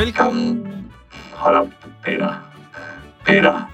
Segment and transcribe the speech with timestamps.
[0.00, 0.66] Velkommen.
[1.32, 1.66] Hold op,
[2.04, 2.34] Peter.
[3.26, 3.70] Peter.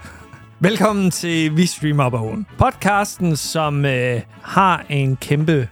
[0.59, 2.47] Velkommen til Vi Streamer Bogen.
[2.57, 5.53] Podcasten, som øh, har en kæmpe...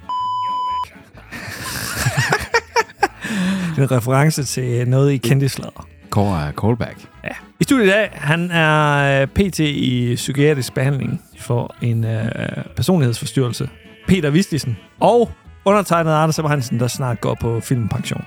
[3.77, 5.87] en reference til noget i kendislader.
[6.09, 7.07] Kåre er callback.
[7.23, 7.35] Ja.
[7.59, 12.29] I studiet i dag, han er øh, PT i psykiatrisk behandling for en øh,
[12.75, 13.69] personlighedsforstyrrelse.
[14.07, 14.77] Peter Vistisen.
[14.99, 15.31] Og
[15.65, 18.25] undertegnet Anders Hansen, der snart går på filmpension.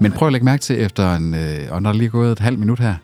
[0.00, 1.34] Men prøv at lægge mærke til efter en...
[1.34, 2.94] Øh, og når der lige er gået et halvt minut her,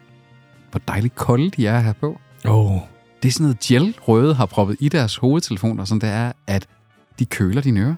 [0.70, 2.20] hvor dejligt kolde de er her på.
[2.45, 2.78] Oh.
[3.23, 6.66] Det er sådan noget gel, røde har proppet i deres hovedtelefoner, sådan det er, at
[7.18, 7.95] de køler dine ører.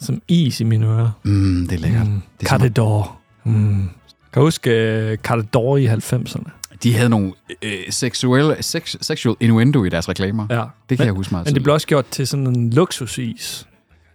[0.00, 1.10] Som is i mine ører.
[1.22, 2.06] Mm, det er lækkert.
[2.06, 2.22] Mm.
[2.40, 3.18] Det er som Catador.
[3.44, 3.88] Mm.
[4.32, 4.70] Kan du huske
[5.12, 6.50] uh, Catador i 90'erne?
[6.82, 7.32] De havde nogle
[7.62, 10.46] øh, seksuelle, sex, sexual innuendo i deres reklamer.
[10.50, 10.56] Ja.
[10.56, 13.66] Det kan men, jeg huske meget Men det blev også gjort til sådan en luksusis.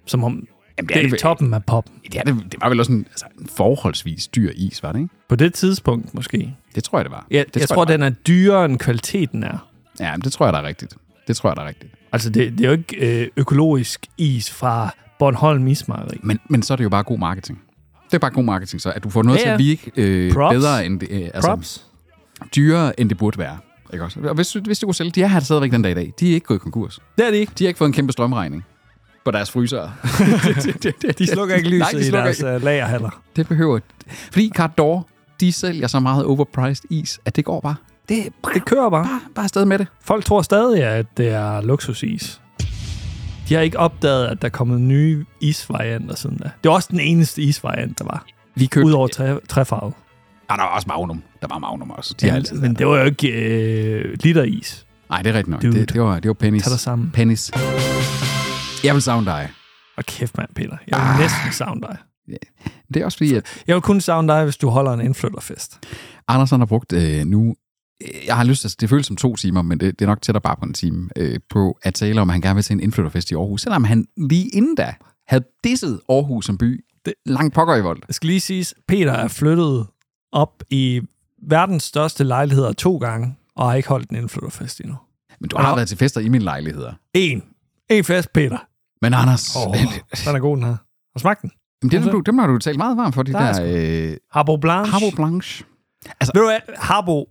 [0.05, 1.85] Som om Jamen, det er vel- toppen af pop.
[2.11, 4.99] Det, er det, det var vel også en, altså, en forholdsvis dyr is, var det
[4.99, 5.13] ikke?
[5.29, 6.55] På det tidspunkt måske.
[6.75, 7.27] Det tror jeg, det var.
[7.31, 9.67] Ja, det jeg tror, jeg, det den er dyrere, end kvaliteten er.
[9.99, 10.93] Ja, men det tror jeg, der er rigtigt.
[11.27, 11.93] Det tror jeg, der er rigtigt.
[12.11, 16.17] Altså, det, det er jo ikke øh, økologisk is fra Bornholm Ismejeri.
[16.23, 17.61] Men, men så er det jo bare god marketing.
[18.05, 19.91] Det er bare god marketing, så at du får noget Ja, ja, til at virke
[19.95, 20.53] øh, Props.
[20.55, 21.85] bedre, end det, øh, altså, Props.
[22.55, 23.57] dyrere, end det burde være.
[23.93, 24.19] Ikke også?
[24.19, 26.13] Og hvis, hvis du kunne sælge, de er her stadigvæk den dag i dag.
[26.19, 26.99] De er ikke gået konkurs.
[27.17, 27.51] Det er det ikke.
[27.59, 28.65] De har ikke fået en kæmpe strømregning
[29.25, 29.91] på deres frysere.
[31.19, 32.55] De slukker ikke lyset Nej, de i slukker deres ikke.
[32.55, 33.21] uh, lagerhaller.
[33.35, 33.79] Det behøver...
[34.31, 35.07] Fordi Cardor,
[35.39, 37.75] de sælger så meget overpriced is, at det går bare.
[38.09, 39.03] Det Det kører bare.
[39.03, 39.87] bare, bare afsted med det.
[40.01, 42.41] Folk tror stadig, at det er luksusis.
[43.49, 46.49] De har ikke opdaget, at der er kommet nye isvarianter siden da.
[46.63, 48.25] Det var også den eneste isvariant, der var.
[48.55, 48.85] Vi købte...
[48.87, 49.93] Udover træ, træfarvet.
[50.49, 51.23] Ah, der var også Magnum.
[51.41, 52.15] Der var Magnum også.
[52.21, 54.85] De Ja, altid men det var jo ikke øh, literis.
[55.09, 55.61] Nej, det er rigtigt nok.
[55.61, 55.79] Dude.
[55.79, 56.63] Det, det, var, det var pennies.
[56.63, 57.11] Tag dig sammen.
[57.13, 57.51] Pennies.
[58.85, 59.51] Jeg vil savne dig.
[59.97, 60.77] Og kæft mand, Peter.
[60.87, 61.19] Jeg vil Ah.
[61.19, 61.97] næsten savne dig.
[62.93, 65.79] Det er også fordi, at Jeg vil kun savne dig, hvis du holder en indflytterfest.
[66.27, 67.55] Andersen har brugt øh, nu,
[68.27, 70.41] jeg har lyst til, det føles som to timer, men det, det er nok tættere
[70.41, 72.79] bare på en time, øh, på at tale om, at han gerne vil til en
[72.79, 74.93] indflytterfest i Aarhus, selvom han lige inden da
[75.27, 76.85] havde disset Aarhus som by.
[77.05, 78.01] Det, langt pokker i vold.
[78.07, 79.87] Det skal lige siges, Peter er flyttet
[80.31, 81.01] op i
[81.49, 84.95] verdens største lejligheder to gange, og har ikke holdt en indflytterfest endnu.
[85.39, 85.75] Men du har Ja.
[85.75, 86.93] været til fester i mine lejligheder.
[87.13, 87.43] En.
[87.89, 88.57] En fest, Peter.
[89.01, 89.73] Men Anders, oh.
[90.25, 90.77] den er god, den her.
[91.13, 91.51] Har smagt den?
[91.81, 94.17] dem, dem, du, dem har du talt meget varmt for, de Der er der øh,
[94.31, 94.91] Harbo Blanche.
[94.91, 95.65] Harbo Blanche.
[96.19, 97.29] Ved du hvad, Harbo,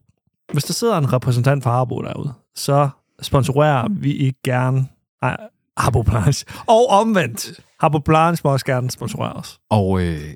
[0.52, 2.88] hvis der sidder en repræsentant for Harbo derude, så
[3.22, 4.86] sponsorerer vi ikke gerne
[5.22, 5.36] nej,
[5.76, 6.46] Harbo Blanche.
[6.66, 9.58] Og omvendt, Harbo Blanche må også gerne sponsorere os.
[9.70, 10.34] Og øh,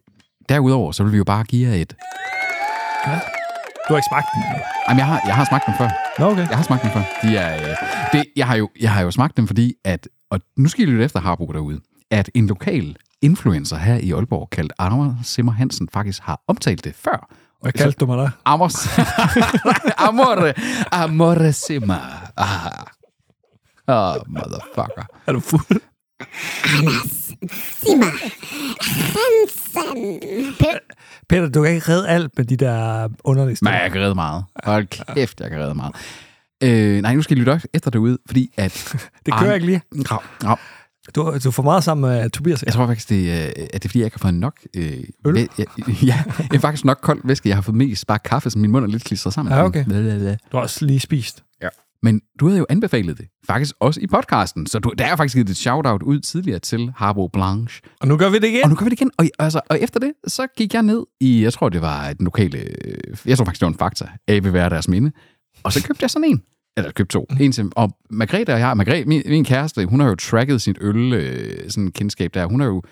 [0.48, 1.94] derudover, så vil vi jo bare give jer et...
[3.88, 4.60] Du har ikke smagt den.
[4.88, 5.88] Jamen, jeg har, jeg har smagt dem før.
[6.18, 6.48] Nå, okay.
[6.48, 7.02] Jeg har smagt dem før.
[7.22, 7.76] De er, øh,
[8.12, 10.86] det, jeg, har jo, jeg har jo smagt dem, fordi at, og nu skal I
[10.90, 11.80] lytte efter Harbo derude,
[12.10, 16.94] at en lokal influencer her i Aalborg, kaldt Anders Simmer Hansen, faktisk har omtalt det
[16.94, 17.34] før.
[17.62, 18.30] Hvad kaldte du mig der?
[18.44, 18.74] Amos.
[20.08, 20.54] Amore.
[20.92, 22.30] Amore Simmer.
[22.36, 22.84] Ah.
[23.86, 25.06] Oh, motherfucker.
[25.26, 25.80] Er du fuld?
[31.28, 33.80] Peter, du kan ikke redde alt med de der underlige Men steder.
[33.82, 34.44] jeg kan redde meget.
[34.64, 35.94] Hold kæft, jeg kan redde meget.
[36.64, 38.96] Øh, nej, nu skal I lytte efter derude, fordi at...
[39.26, 39.82] Det kører ikke lige.
[39.92, 40.58] Rav, rav.
[41.14, 42.62] Du, du for meget sammen med Tobias.
[42.62, 44.54] Jeg tror faktisk, det, er, at det er, fordi jeg ikke har fået nok...
[44.76, 44.96] Øh,
[45.26, 45.36] Øl?
[45.36, 45.64] ja, ja,
[46.02, 46.24] jeg
[46.54, 47.48] er faktisk nok kold væske.
[47.48, 49.54] Jeg har fået mest bare kaffe, så min mund er lidt klistret sammen.
[49.54, 49.84] Ja, okay.
[50.52, 51.44] Du har også lige spist.
[52.02, 54.66] Men du havde jo anbefalet det, faktisk også i podcasten.
[54.66, 57.82] Så du, der er faktisk givet et shout-out ud tidligere til Harbo Blanche.
[58.00, 58.64] Og nu gør vi det igen.
[58.64, 59.10] Og nu gør vi det igen.
[59.18, 62.24] Og, altså, og efter det, så gik jeg ned i, jeg tror det var den
[62.24, 65.12] lokale, øh, jeg tror faktisk det var en fakta, af vil være deres minde.
[65.62, 66.42] Og så købte jeg sådan en.
[66.76, 67.26] Eller købte to.
[67.40, 70.78] En til, og Margrethe og jeg, Margrethe, min, min kæreste, hun har jo tracket sit
[70.80, 72.46] øl, øh, sådan kendskab der.
[72.46, 72.82] Hun har jo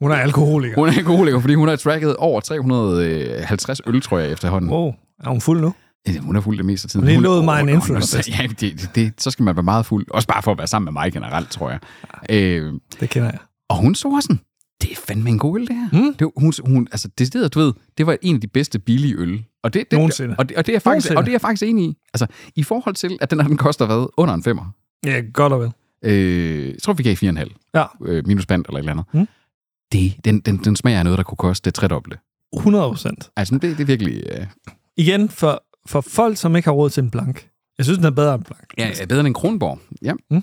[0.00, 0.74] Hun er alkoholiker.
[0.76, 4.70] Hun er alkoholiker, fordi hun har tracket over 350 øl, tror jeg, efterhånden.
[4.70, 4.92] Wow.
[5.24, 5.74] Er hun fuld nu?
[6.08, 7.14] Ja, Hun er fuld det meste af tiden.
[7.14, 8.38] Hun lovet mig en Åh, influencerfest.
[8.38, 10.06] Ja, det, det, det, så skal man være meget fuld.
[10.10, 11.78] Også bare for at være sammen med mig generelt, tror jeg.
[12.30, 13.38] Øh, Det kender jeg.
[13.68, 14.40] og hun så sådan,
[14.82, 15.88] det er fandme en god øl, det her.
[15.92, 16.14] Mm.
[16.14, 19.14] Det, hun, hun, altså, det sted, du ved, det var en af de bedste billige
[19.18, 19.44] øl.
[19.64, 20.34] Og det, det, Nogensinde.
[20.38, 21.18] Og det, og det, er faktisk, Nogensinde.
[21.18, 21.96] og det er jeg faktisk enig i.
[22.14, 22.26] Altså,
[22.56, 24.06] i forhold til, at den her, den koster hvad?
[24.16, 24.64] Under en femmer.
[25.06, 25.72] Ja, godt og vel.
[26.02, 27.70] Øh, jeg tror, vi gav 4,5.
[27.74, 27.84] Ja.
[28.04, 29.06] Øh, minus band eller et eller andet.
[29.12, 29.28] Mm.
[29.92, 32.18] Det, den, den, den smager af noget, der kunne koste det tredobbelte.
[32.56, 33.30] 100 procent.
[33.36, 34.22] Altså, det, det er virkelig...
[34.32, 34.46] Øh,
[34.96, 37.48] Igen, for, for folk, som ikke har råd til en blank.
[37.78, 38.74] Jeg synes, den er bedre end blank.
[38.78, 39.78] Ja, bedre end en Kronborg.
[40.02, 40.12] Ja.
[40.30, 40.42] Mm.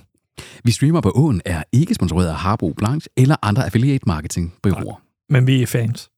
[0.63, 5.01] Vi streamer på Åen er ikke sponsoreret af Harbo Blanche eller andre affiliate marketing bureauer.
[5.29, 6.09] Men vi er fans.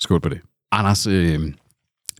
[0.00, 0.40] Skål på det.
[0.72, 1.52] Anders, øh,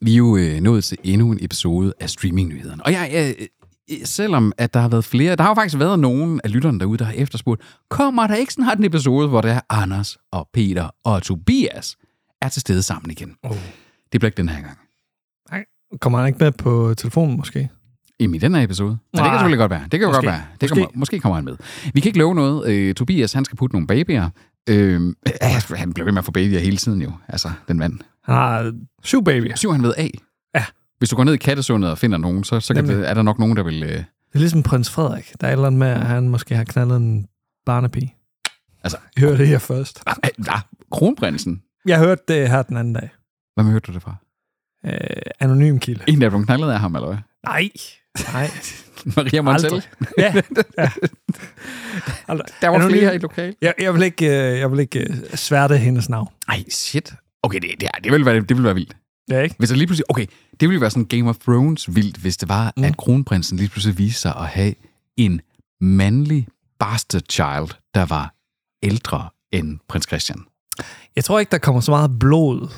[0.05, 2.87] vi er jo øh, nået til endnu en episode af streamingnyhederne.
[2.87, 3.35] Og jeg, jeg,
[4.05, 6.99] selvom at der har været flere, der har jo faktisk været nogen af lytterne derude,
[6.99, 10.89] der har efterspurgt, kommer der ikke sådan en episode, hvor det er Anders og Peter
[11.05, 11.97] og Tobias
[12.43, 13.35] er til stede sammen igen.
[13.43, 13.57] Oh.
[14.13, 14.79] Det bliver ikke den her gang.
[15.51, 15.65] Nej.
[16.01, 17.69] Kommer han ikke med på telefonen, måske?
[18.21, 18.91] Jamen, i den her episode.
[18.91, 19.35] Men det kan Nej.
[19.35, 19.85] selvfølgelig godt være.
[19.93, 20.17] Det kan måske.
[20.17, 20.27] Måske.
[20.27, 20.43] godt være.
[20.61, 20.75] Det Måske.
[20.75, 21.57] Kommer, måske kommer han med.
[21.95, 22.69] Vi kan ikke love noget.
[22.73, 24.31] Øh, Tobias, han skal putte nogle babyer.
[24.69, 25.15] Øh,
[25.77, 27.13] han bliver ved med at få babyer hele tiden jo.
[27.29, 27.99] Altså, den mand.
[28.25, 28.73] Han har
[29.03, 29.57] syv babyer.
[29.57, 30.11] Syv han ved af.
[30.55, 30.65] Ja.
[30.99, 33.23] Hvis du går ned i kattesundet og finder nogen, så, så kan det, er der
[33.23, 33.83] nok nogen, der vil...
[33.83, 34.05] Øh, Det
[34.35, 35.33] er ligesom prins Frederik.
[35.41, 37.27] Der er et eller andet med, at han måske har knaldet en
[37.67, 38.15] barnepige.
[38.85, 40.03] Altså- I hørte det her først.
[40.07, 40.15] ah,
[40.49, 40.61] ah,
[40.93, 41.63] kronprinsen.
[41.87, 43.09] Jeg hørte det her den anden dag.
[43.57, 44.15] Hvem hørte du det fra?
[44.87, 44.93] Øh,
[45.41, 46.05] anonym kilde.
[46.09, 47.19] En, der er blevet knaldet af ham, eller hvad?
[47.45, 47.71] Nej.
[48.33, 48.51] Nej.
[49.17, 49.85] Maria Montel.
[50.19, 50.35] Ja.
[50.79, 50.91] ja.
[52.29, 52.47] Aldrig.
[52.61, 52.99] Der var Anonym.
[52.99, 53.55] flere i lokal.
[53.63, 56.29] Jeg, jeg vil ikke, øh, jeg vil ikke øh, sværte hendes navn.
[56.49, 57.15] Ej, shit.
[57.45, 58.97] Okay, det, det, det, vil være, det vil være vildt.
[59.31, 59.55] Ja, ikke?
[59.59, 60.11] Hvis der lige pludselig...
[60.11, 60.27] Okay,
[60.61, 62.85] det ville være sådan Game of Thrones vildt, hvis det var, mm.
[62.85, 64.75] At kronprinsen lige pludselig viste sig at have
[65.17, 65.41] en
[65.81, 66.49] mandlig
[66.79, 68.35] bastard child, der var
[68.83, 70.39] ældre end prins Christian.
[71.17, 72.69] Jeg tror ikke, der kommer så meget blod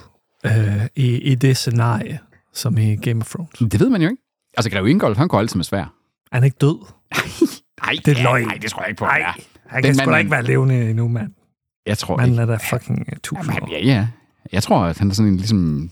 [0.47, 2.19] øh, i, i det scenarie,
[2.55, 3.59] som i Game of Thrones.
[3.59, 4.23] Det ved man jo ikke.
[4.57, 5.81] Altså, Greve Ingolf, han går altid med svær.
[5.83, 5.89] Er
[6.33, 6.79] han ikke død?
[7.83, 8.47] Nej, Det er løgn.
[8.47, 9.05] Nej, det tror jeg ikke på.
[9.05, 9.33] Nej, Ja.
[9.67, 11.33] han Den kan sgu da ikke være levende endnu, mand.
[11.87, 12.43] Jeg tror Manden ikke.
[12.43, 13.73] er da fucking øh, tusind Jamen, år.
[13.73, 14.09] ja, ja.
[14.53, 15.91] Jeg tror, at han er sådan en ligesom...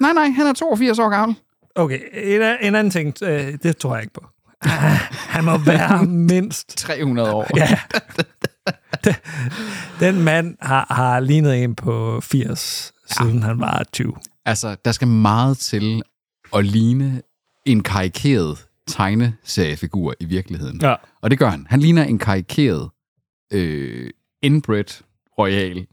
[0.00, 1.36] Nej, nej, han er 82 år gammel.
[1.74, 4.24] Okay, en, en anden ting, øh, det tror jeg ikke på.
[5.08, 7.48] Han må være mindst 300 år.
[7.56, 7.78] Ja.
[9.04, 9.14] Den-
[10.00, 14.12] Den mand har, har lignet en på 80, siden han var 20.
[14.44, 16.02] Altså, der skal meget til
[16.56, 17.22] at ligne
[17.66, 20.80] en karikeret tegneseriefigur i virkeligheden.
[20.82, 20.94] Ja.
[21.22, 21.66] Og det gør han.
[21.70, 22.90] Han ligner en karikeret
[23.52, 24.10] øh,
[24.42, 25.02] inbred
[25.38, 25.74] royal.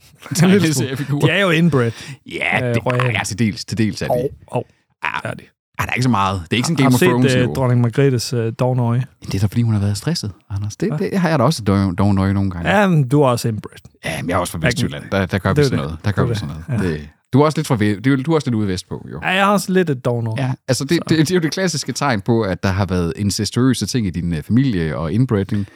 [1.22, 1.92] De er jo inbred.
[2.32, 3.14] Ja, øh, det, royal.
[3.14, 4.12] ja, til dels, til dels er de.
[4.12, 4.66] Og, og,
[5.04, 5.44] Ja, er de.
[5.80, 6.42] der er ikke så meget.
[6.44, 7.54] Det er ikke sådan Har Game du of set Thrones uh, niveau.
[7.54, 9.04] dronning Margrethes uh, dognøje?
[9.26, 10.76] Det er da, fordi hun har været stresset, Anders.
[10.76, 12.70] Det, det har jeg da også dog, dog nøje nogle gange.
[12.70, 13.72] Ja, men du er også inbred.
[14.06, 15.04] Ja, men jeg er også fra Vestjylland.
[15.12, 15.86] Der, der gør vi er sådan det.
[15.86, 16.06] noget.
[16.06, 16.84] Der gør er vi sådan noget.
[17.00, 17.84] Det, du er også lidt fra du,
[18.14, 19.20] er- du er også lidt ude vestpå, jo.
[19.24, 20.44] Ja, jeg har også lidt et dognøje.
[20.46, 23.14] Ja, altså det, det, det er jo det klassiske tegn på, at der har været
[23.16, 25.62] incestuøse ting i din øh, familie og inbreeding.
[25.62, 25.68] Et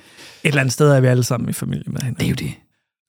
[0.43, 2.19] eller andet sted er vi alle sammen i familie med hinanden.
[2.19, 2.53] Det er jo det.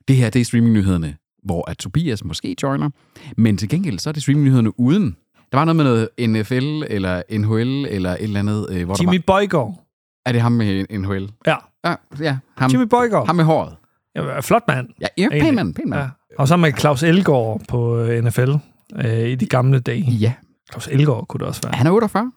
[0.09, 2.91] Det her, det er streamingnyhederne, hvor at Tobias måske joiner,
[3.37, 5.17] men til gengæld, så er det streamingnyhederne uden.
[5.53, 9.17] Der var noget med noget NFL eller NHL eller et eller andet, øh, hvor Jimmy
[9.17, 9.67] der Bøjgaard.
[9.67, 9.83] var...
[10.27, 11.31] Er det ham med NHL?
[11.47, 13.27] Ja, Ja, ja ham, Jimmy Bøjgaard.
[13.27, 13.77] ham med håret.
[14.17, 14.89] Ja, flot mand.
[15.01, 16.03] Ja, ja pæn mand, pæn mand.
[16.03, 16.09] Ja.
[16.39, 18.51] Og så med Claus Elgaard på øh, NFL
[18.97, 20.03] øh, i de gamle dage.
[20.11, 20.33] ja.
[20.71, 21.75] Claus Elgaard kunne det også være.
[21.75, 22.33] Han er 48.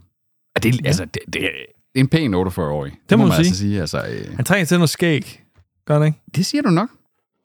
[0.56, 1.50] Er det, altså, det, det, er
[1.96, 2.92] en pæn 48-årig.
[3.10, 3.70] Det, må må man man altså sige.
[3.70, 3.82] sige.
[3.82, 5.44] Altså, øh, Han trænger til noget skæg.
[5.86, 6.20] Gør han ikke?
[6.36, 6.90] det siger du nok.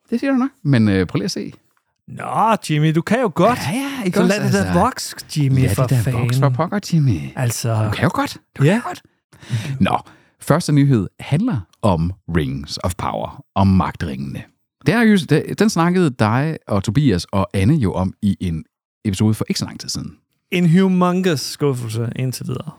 [0.09, 0.49] Det siger du nok.
[0.63, 1.53] Men øh, prøv lige at se.
[2.07, 3.59] Nå, Jimmy, du kan jo godt.
[3.59, 6.21] Ja, ja, ikke Så lad det der vokse, Jimmy, Ja, for det der fanden.
[6.21, 7.19] voks for pokker, Jimmy.
[7.35, 8.37] Altså, Du kan jo godt.
[8.57, 8.71] Du Ja.
[8.73, 9.01] kan godt.
[9.79, 9.97] Nå,
[10.41, 14.43] første nyhed handler om Rings of Power, om magtringene.
[14.85, 18.65] Det er jo, det, den snakkede dig og Tobias og Anne jo om i en
[19.05, 20.15] episode for ikke så lang tid siden.
[20.51, 22.71] en humongous skuffelse indtil videre.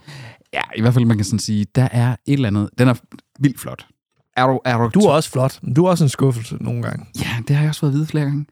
[0.52, 2.94] Ja, i hvert fald man kan sådan sige, der er et eller andet, den er
[3.38, 3.86] vildt flot.
[4.36, 6.82] Er du, er du, Du er også flot, men du er også en skuffelse nogle
[6.82, 7.06] gange.
[7.20, 8.46] Ja, det har jeg også fået at vide flere gange.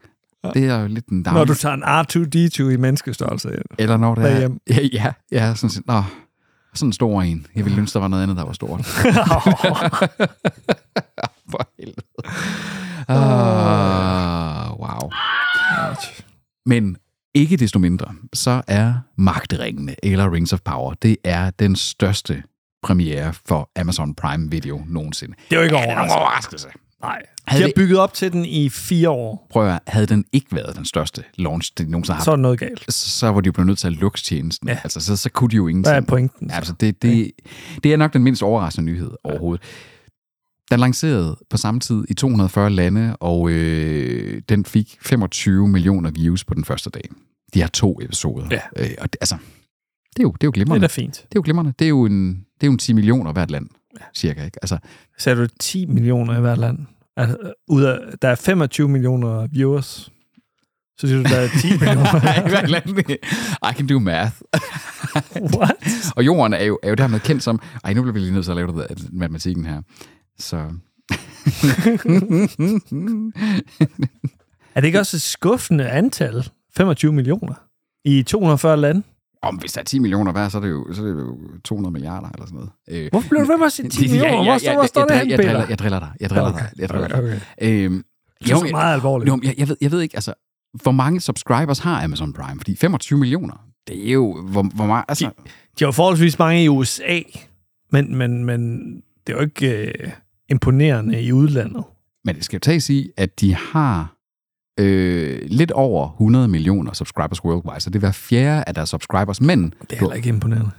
[0.53, 1.39] Det er jo lidt en daglig...
[1.39, 3.49] Når du tager en R2-D2 i menneskestørrelse.
[3.79, 4.49] Eller når det er...
[4.69, 5.87] Ja, ja, ja sådan, set.
[5.87, 6.03] Nå,
[6.73, 7.47] sådan en stor en.
[7.55, 8.85] Jeg ville ønske, der var noget andet, der var stort.
[11.51, 12.01] For helvede.
[13.07, 15.09] Ah, wow.
[16.65, 16.97] Men
[17.33, 22.43] ikke desto mindre, så er Magtringene, eller Rings of Power, det er den største
[22.85, 25.33] premiere for Amazon Prime Video nogensinde.
[25.49, 26.15] Det er jo ikke det overraskende.
[26.21, 26.67] overraskelse?
[27.01, 27.17] Nej.
[27.19, 29.47] De Havde har det- bygget op til den i fire år.
[29.51, 32.35] Prøv at høre, havde den ikke været den største launch, de nogensinde har Så er
[32.35, 32.93] noget galt.
[32.93, 34.67] så, var de jo blevet nødt til at lukke tjenesten.
[34.69, 34.77] Ja.
[34.83, 35.93] Altså, så, så kunne de jo ingenting.
[35.93, 36.49] Hvad er pointen?
[36.49, 36.55] så?
[36.55, 37.31] Altså, det, det,
[37.83, 39.63] det er nok den mindst overraskende nyhed overhovedet.
[40.71, 46.43] Den lancerede på samme tid i 240 lande, og øh, den fik 25 millioner views
[46.43, 47.09] på den første dag.
[47.53, 48.47] De har to episoder.
[48.51, 48.59] Ja.
[48.77, 49.37] Øh, og det, altså,
[50.15, 50.81] det er jo, det er jo Det er glimrende.
[50.81, 51.13] da fint.
[51.15, 51.73] det er jo glimrende.
[51.79, 53.67] Det er jo en, det er jo en 10 millioner hvert land,
[54.15, 54.45] cirka.
[54.45, 54.57] Ikke?
[54.61, 54.77] Altså,
[55.17, 56.77] Så du 10 millioner i hvert land.
[57.17, 60.11] Altså, ud af, der er 25 millioner viewers.
[60.97, 62.45] Så siger du, der er 10 millioner.
[62.45, 62.89] i hvert land.
[63.71, 64.35] I can do math.
[65.55, 65.75] What?
[66.15, 67.59] Og jorden er jo, er jo dermed kendt som...
[67.83, 69.81] Ej, nu bliver vi lige nødt til at lave det der, matematikken her.
[70.39, 70.57] Så...
[74.75, 76.49] Er det ikke også et skuffende antal?
[76.77, 77.53] 25 millioner?
[78.05, 79.03] I 240 lande?
[79.45, 81.37] Om hvis der er 10 millioner hver, så er det jo, så er det jo
[81.63, 82.71] 200 milliarder eller sådan noget.
[82.89, 84.43] Øh, Hvorfor bliver du ved med at sige 10 millioner?
[84.43, 85.65] Hvor står, hvor står jeg, det jeg, hen, Peter?
[85.69, 86.11] jeg driller dig.
[86.19, 86.69] Jeg driller dig.
[86.79, 87.17] Jeg driller dig.
[87.17, 87.39] okay.
[87.61, 88.03] Øhm,
[88.43, 89.27] Det er så meget alvorligt.
[89.29, 90.33] jo, jeg, jeg, ved, jeg ved ikke, altså,
[90.83, 92.59] hvor mange subscribers har Amazon Prime?
[92.59, 95.31] Fordi 25 millioner, det er jo, hvor, hvor meget, altså, De
[95.79, 97.19] har jo forholdsvis mange i USA.
[97.91, 98.91] Men, men, men
[99.27, 100.09] det er jo ikke øh,
[100.49, 101.83] imponerende i udlandet.
[102.25, 104.14] Men det skal jo tages i, at de har
[104.79, 109.41] øh, lidt over 100 millioner subscribers worldwide, så det er hver fjerde af deres subscribers.
[109.41, 110.71] Men Det er heller ikke imponerende.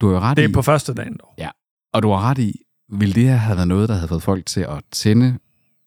[0.00, 1.34] du har jo ret Det i, er på første dagen dog.
[1.94, 2.60] og du har ret i,
[2.92, 5.38] vil det her have været noget, der havde fået folk til at tænde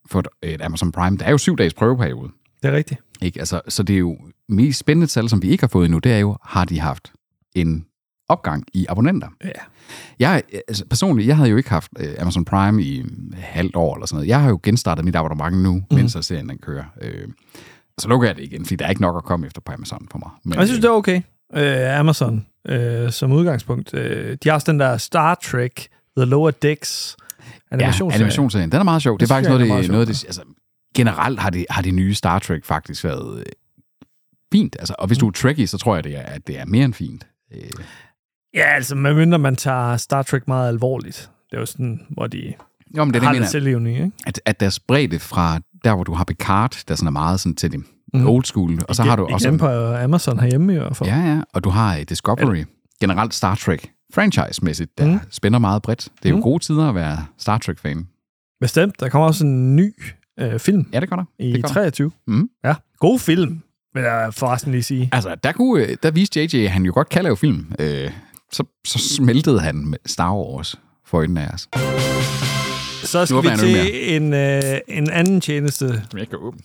[0.09, 1.17] for et, et Amazon Prime?
[1.17, 2.31] Det er jo syv dages prøveperiode.
[2.63, 3.01] Det er rigtigt.
[3.21, 3.39] Ikke?
[3.39, 4.17] Altså, så det er jo
[4.49, 7.13] mest spændende tal, som vi ikke har fået endnu, det er jo, har de haft
[7.55, 7.85] en
[8.29, 9.27] opgang i abonnenter?
[9.43, 9.49] Ja.
[10.19, 13.05] Jeg, altså, personligt, jeg havde jo ikke haft øh, Amazon Prime i
[13.35, 14.27] halvt år eller sådan noget.
[14.27, 15.85] Jeg har jo genstartet mit abonnement nu, mm.
[15.91, 16.83] mens serien den kører.
[17.01, 17.27] Øh,
[17.97, 20.07] så lukker jeg det igen, fordi der er ikke nok at komme efter på Amazon
[20.11, 20.29] for mig.
[20.43, 21.21] Men, jeg synes, det er okay.
[21.55, 23.93] Øh, Amazon øh, som udgangspunkt.
[23.93, 28.15] Øh, de har også den der Star Trek, The Lower Decks ja, animationsserie.
[28.21, 29.13] animationsserien, den er meget sjov.
[29.13, 30.41] Det, Det er faktisk noget, det, noget det, altså,
[30.95, 33.45] generelt har det, har det nye Star Trek faktisk været øh,
[34.53, 34.75] fint.
[34.79, 36.85] Altså, og hvis du er Trekkie, så tror jeg, det er, at det er mere
[36.85, 37.27] end fint.
[37.53, 37.69] Øh,
[38.55, 41.29] Ja, altså, medmindre man tager Star Trek meget alvorligt.
[41.51, 42.53] Det er jo sådan, hvor de
[42.97, 43.45] jo, men det det, har mener.
[43.47, 44.11] selvlevende, ikke?
[44.27, 47.55] at, at deres bredde fra der, hvor du har Picard, der sådan er meget sådan
[47.55, 47.83] til det
[48.13, 48.27] mm.
[48.27, 49.57] old school, og så har du Igen også...
[49.57, 51.09] på Amazon herhjemme i hvert fald.
[51.09, 52.63] Ja, ja, og du har øh, Discovery,
[53.01, 55.19] generelt Star Trek, franchise-mæssigt, der mm.
[55.29, 56.07] Spænder meget bredt.
[56.23, 56.41] Det er jo Mm.
[56.41, 58.07] gode tider at være Star Trek-fan.
[58.61, 58.99] Bestemt.
[58.99, 59.93] Der kommer også en ny
[60.39, 61.23] øh, film Ja, det gør der.
[61.39, 61.73] i det gør der.
[61.73, 62.11] 23.
[62.27, 62.49] Mm.
[62.65, 63.61] Ja, god film,
[63.93, 65.09] vil jeg forresten lige sige.
[65.11, 67.73] Altså, der, kunne, øh, der viste JJ, at han jo godt kan lave film.
[67.79, 68.11] Øh,
[68.55, 71.67] så, så smeltede han med Star Wars for øjnene af os.
[73.03, 76.03] Så skal vi til en, øh, en anden tjeneste.
[76.09, 76.61] Som jeg kan åbne.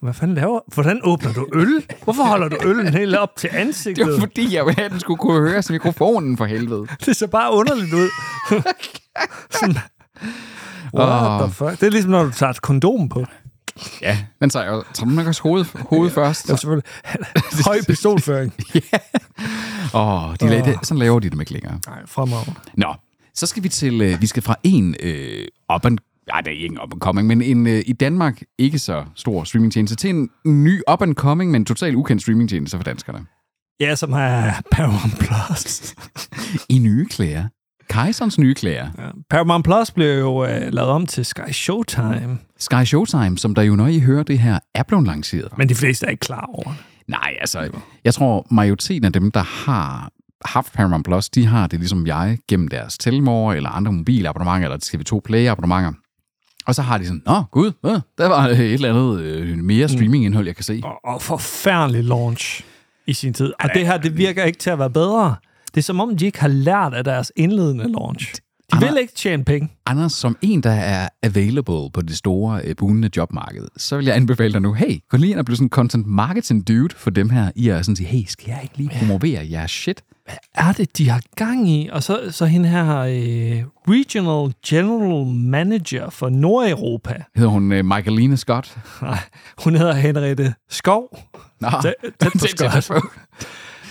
[0.00, 1.84] Hvad fanden laver Hvordan åbner du øl?
[2.04, 4.04] Hvorfor holder du øllen helt op til ansigtet?
[4.06, 6.86] Det var fordi, jeg ville have, at den skulle kunne høres i mikrofonen for helvede.
[7.06, 8.08] Det ser bare underligt ud.
[9.60, 9.76] Sådan,
[10.94, 11.80] what the fuck?
[11.80, 13.24] Det er ligesom, når du tager et kondom på.
[14.02, 16.42] Ja, men så jeg tager nok også hovedet, hovedet først.
[16.46, 16.90] Det er selvfølgelig
[17.66, 18.52] høj pistolføring.
[19.94, 21.80] Åh, oh, de la- det, sådan laver de dem ikke længere.
[21.86, 22.60] Nej, fremragende.
[22.74, 22.94] Nå,
[23.34, 25.44] så skal vi til, øh, vi skal fra en øh,
[25.74, 25.98] up and,
[26.34, 29.04] ja, det er ikke en up and coming, men en øh, i Danmark ikke så
[29.14, 33.26] stor streamingtjeneste, til en ny up and coming, men totalt ukendt streamingtjeneste for danskerne.
[33.80, 35.94] Ja, som har Paramount Plus.
[36.74, 37.44] I nye klæder.
[37.88, 38.86] Kejserens nye klæder.
[38.98, 39.08] Ja.
[39.30, 43.76] Paramount Plus blev jo øh, lavet om til Sky Showtime, Sky Showtime, som der jo,
[43.76, 45.58] når I hører det her, er blevet lanceret.
[45.58, 46.76] men de fleste er ikke klar over det.
[47.08, 47.70] Nej, altså,
[48.04, 50.10] jeg tror, majoriteten af dem, der har
[50.44, 55.14] haft Paramount Plus, de har det ligesom jeg, gennem deres Telmore eller andre mobilabonnementer, eller
[55.16, 55.92] TV2 Play-abonnementer.
[56.66, 59.88] Og så har de sådan, åh gud, øh, der var et eller andet øh, mere
[59.88, 60.80] streamingindhold, jeg kan se.
[60.84, 62.64] Og, og forfærdelig launch
[63.06, 63.52] i sin tid.
[63.60, 65.36] Og det her, det virker ikke til at være bedre.
[65.78, 68.34] Det er som om, de ikke har lært af deres indledende launch.
[68.34, 68.40] De
[68.76, 69.68] Anders- vil ikke tjene penge.
[69.86, 74.16] Anders, som en, der er available på det store, øh, bugnende jobmarked, så vil jeg
[74.16, 77.10] anbefale dig nu, hey, gå lige ind og blive sådan en content marketing dude for
[77.10, 80.02] dem her, i at sådan sige, hey, skal jeg ikke lige promovere jeres shit?
[80.54, 81.88] er det, de har gang i?
[81.92, 87.22] Og så, så hende her øh, Regional General Manager for Nordeuropa.
[87.36, 88.78] Hedder hun øh, Michaeline Scott?
[89.02, 89.18] Nej,
[89.64, 91.18] hun hedder Henriette Skov.
[91.60, 93.02] Nå, Tæt, tæt på tæt- tæt Scott.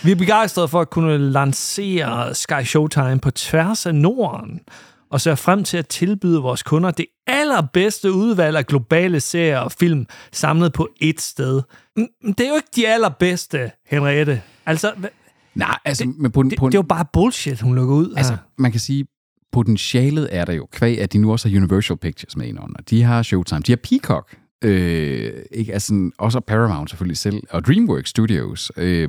[0.04, 4.60] Vi er begejstrede for at kunne lancere Sky Showtime på tværs af Norden,
[5.10, 9.72] og ser frem til at tilbyde vores kunder det allerbedste udvalg af globale serier og
[9.72, 11.62] film samlet på ét sted.
[12.22, 14.42] Det er jo ikke de allerbedste, Henriette.
[14.66, 14.92] Altså,
[15.54, 17.94] Nej, altså, det, men på, den- det, på, det er jo bare bullshit, hun lukker
[17.94, 18.14] ud.
[18.16, 18.38] Altså, her.
[18.58, 19.06] man kan sige,
[19.52, 22.80] potentialet er der jo, kvæg at de nu også har Universal Pictures med ind under.
[22.90, 25.72] De har Showtime, de har Peacock, øh, ikke?
[25.72, 28.72] Altså, også Paramount selvfølgelig selv, og DreamWorks Studios.
[28.76, 29.08] Øh,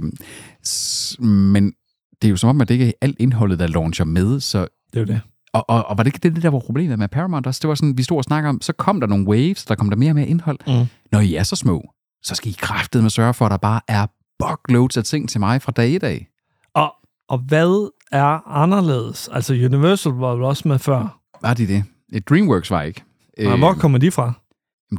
[0.68, 1.74] s- men
[2.22, 4.60] det er jo som om, at det ikke er alt indholdet, der launcher med, så
[4.60, 5.22] det er jo det.
[5.54, 7.60] og, og, og var det ikke det, der var problemet med Paramount også?
[7.62, 9.90] Det var sådan, vi stod og snakkede om, så kom der nogle waves, der kom
[9.90, 10.60] der mere og mere indhold.
[10.68, 10.86] Mm.
[11.12, 11.84] Når I er så små,
[12.24, 14.08] så skal I kraftedeme med sørge for, at der bare er
[14.40, 16.28] buckloads af ting til mig fra dag i dag.
[16.74, 16.94] Og,
[17.30, 19.30] og hvad er anderledes?
[19.32, 21.20] Altså, Universal var vel også med før.
[21.42, 21.84] Var de det?
[22.14, 23.04] Et Dreamworks var ikke.
[23.38, 24.34] Øh, hvor kommer de fra?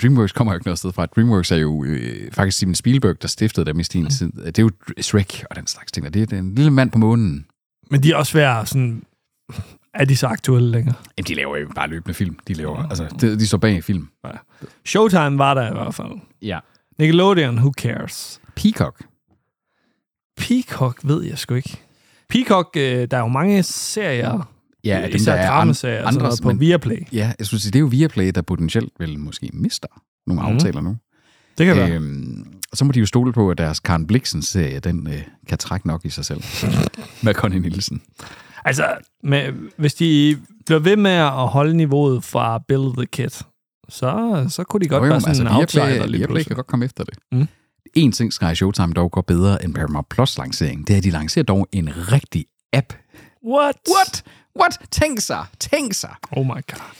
[0.02, 1.06] Dreamworks kommer jo ikke noget sted fra.
[1.06, 4.08] Dreamworks er jo øh, faktisk Steven Spielberg, der stiftede dem i sin Mm.
[4.10, 4.32] tid.
[4.32, 4.70] Det er jo
[5.00, 6.06] Shrek og den slags ting.
[6.06, 7.46] og Det er den lille mand på månen.
[7.90, 9.02] Men de er også at sådan...
[9.94, 10.94] Er de så aktuelle længere?
[11.18, 12.38] Jamen, de laver jo bare løbende film.
[12.48, 14.08] De laver, altså, de, de står bag film.
[14.86, 16.08] Showtime var der i hvert fald.
[16.42, 16.58] Ja.
[16.98, 18.40] Nickelodeon, who cares?
[18.56, 19.04] Peacock.
[20.36, 21.80] Peacock ved jeg sgu ikke.
[22.28, 24.50] Peacock, øh, der er jo mange serier.
[24.84, 27.06] Ja, øh, dem, især der er dramaserier andre, og sådan noget på Viaplay.
[27.12, 29.88] Ja, jeg synes, det er jo Viaplay, der potentielt vel måske mister
[30.26, 30.52] nogle Mhm.
[30.54, 30.96] aftaler nu.
[31.58, 31.90] Det kan være.
[31.92, 35.58] Øhm, og så må de jo stole på, at deres Karen Blixen-serie, den øh, kan
[35.58, 36.42] trække nok i sig selv.
[37.22, 38.02] Med Connie Nielsen.
[38.64, 38.86] Altså,
[39.22, 43.30] med, hvis de bliver ved med at holde niveauet fra Bill the Kid,
[43.88, 46.66] så, så kunne de godt Jo, jo, være sådan altså, en outsider Viaplay kan godt
[46.66, 47.14] komme efter det.
[47.32, 47.48] Mm.
[47.94, 51.10] En ting, Sky Showtime dog går bedre end Paramount Plus lancering, det er, at de
[51.10, 52.92] lancerer dog en rigtig app
[53.46, 53.76] What?
[53.96, 54.22] What?
[54.60, 54.78] What?
[54.90, 55.44] Tænk sig.
[55.60, 56.14] Tænk sig.
[56.32, 56.90] Oh my god.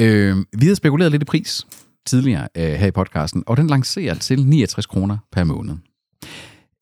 [0.00, 1.66] Øh, vi havde spekuleret lidt i pris
[2.06, 5.76] tidligere øh, her i podcasten, og den lancerer til 69 kroner per måned.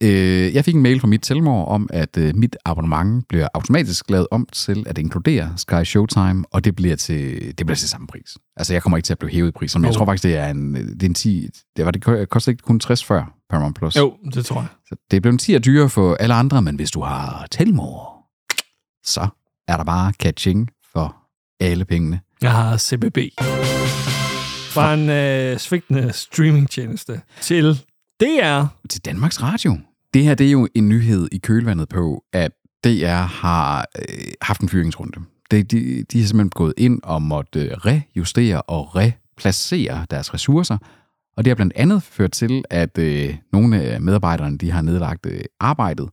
[0.02, 4.10] Øh, jeg fik en mail fra mit Telmor om, at øh, mit abonnement bliver automatisk
[4.10, 8.06] lavet om til at inkludere Sky Showtime, og det bliver til, det bliver til samme
[8.06, 8.36] pris.
[8.56, 9.96] Altså, jeg kommer ikke til at blive hævet i pris, men jeg Oh.
[9.96, 11.48] tror faktisk, det er en, det er en 10...
[11.76, 13.96] Det, var, det koster ikke kun 60 før Paramount Plus.
[13.96, 14.68] Jo, det tror jeg.
[14.86, 18.12] Så det er blevet 10 dyrere for alle andre, men hvis du har Telmor,
[19.04, 19.28] så
[19.68, 21.16] er der bare catching for
[21.60, 22.20] alle pengene.
[22.42, 23.18] Jeg har CBB.
[24.74, 27.80] Fra en øh, svigtende streamingtjeneste til
[28.20, 28.64] DR.
[28.90, 29.78] til Danmarks Radio.
[30.14, 32.52] Det her det er jo en nyhed i kølvandet på, at
[32.84, 35.20] DR har øh, haft en fyringsrunde.
[35.50, 40.78] Det, de, de har simpelthen gået ind og måtte øh, rejustere og replacere deres ressourcer,
[41.36, 45.26] og det har blandt andet ført til, at øh, nogle af medarbejderne de har nedlagt
[45.26, 46.08] øh, arbejdet.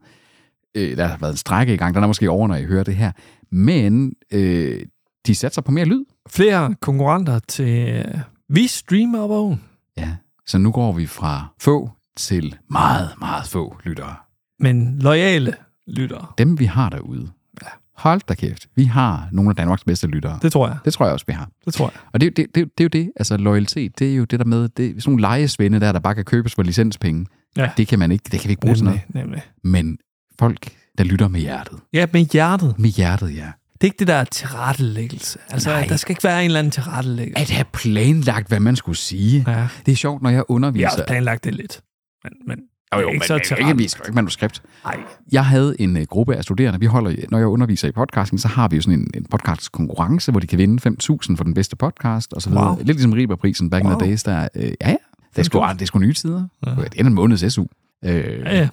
[0.76, 2.84] Øh, der har været en strække i gang, den er måske over, når I hører
[2.84, 3.12] det her.
[3.52, 4.82] Men øh,
[5.28, 6.06] de satser på mere lyd.
[6.30, 9.64] Flere konkurrenter til øh, Vi Streamer Bogen.
[9.98, 10.16] Ja.
[10.46, 14.16] Så nu går vi fra få til meget, meget få lyttere.
[14.60, 15.54] Men loyale
[15.88, 16.26] lyttere.
[16.38, 17.30] dem vi har derude,
[17.62, 17.68] ja.
[17.98, 20.40] hold da kæft, vi har nogle af Danmarks bedste lyttere.
[20.42, 20.78] Det, tror jeg.
[20.86, 21.50] det tror jeg også, vi har.
[21.66, 22.02] Det tror jeg.
[22.14, 24.46] Og det, det, det, det er jo det, altså loyalitet, det er jo det der
[24.46, 27.26] med, det er sådan nogle lejesvende der, der bare kan købes for licenspenge.
[27.58, 27.70] Ja.
[27.78, 29.02] Det kan man ikke, det kan vi ikke bruge til noget.
[29.08, 29.42] Nemlig, nemlig.
[29.64, 29.98] Men
[30.40, 31.80] folk, der lytter med hjertet.
[31.94, 32.80] Ja, med hjertet.
[32.80, 33.52] Med hjertet, ja.
[33.74, 35.40] Det er ikke det der tilrettelæggelse.
[35.50, 35.86] Altså, Nej.
[35.90, 37.42] Der skal ikke være en eller anden tilrettelæggelse.
[37.42, 39.44] At have planlagt, hvad man skulle sige.
[39.48, 39.68] Ja.
[39.86, 40.88] Det er sjovt, når jeg Vi har underviser.
[40.90, 41.82] også planlagt det lidt.
[42.24, 42.60] Men, men
[42.96, 44.62] jo, jo, ikke men, så men ikke, vi skriver ikke manuskript.
[44.86, 44.96] Nej.
[45.32, 48.48] Jeg havde en uh, gruppe af studerende, vi holder, når jeg underviser i podcasting, så
[48.48, 51.76] har vi jo sådan en, en podcast-konkurrence, hvor de kan vinde 5.000 for den bedste
[51.76, 52.50] podcast, og så.
[52.50, 52.78] Wow.
[52.78, 53.94] Lidt ligesom Riberprisen back wow.
[53.94, 54.96] in the days, der, øh, ja, ja,
[55.36, 56.48] det er, sgu, det er sgu nye tider.
[56.66, 56.72] Ja.
[56.72, 57.66] Det er en måneds SU.
[58.06, 58.70] Øh, Ja, ja.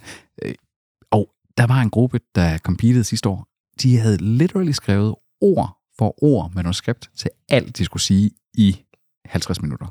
[1.57, 3.47] Der var en gruppe, der competed sidste år.
[3.81, 8.81] De havde literally skrevet ord for ord manuskript til alt, de skulle sige i
[9.25, 9.87] 50 minutter.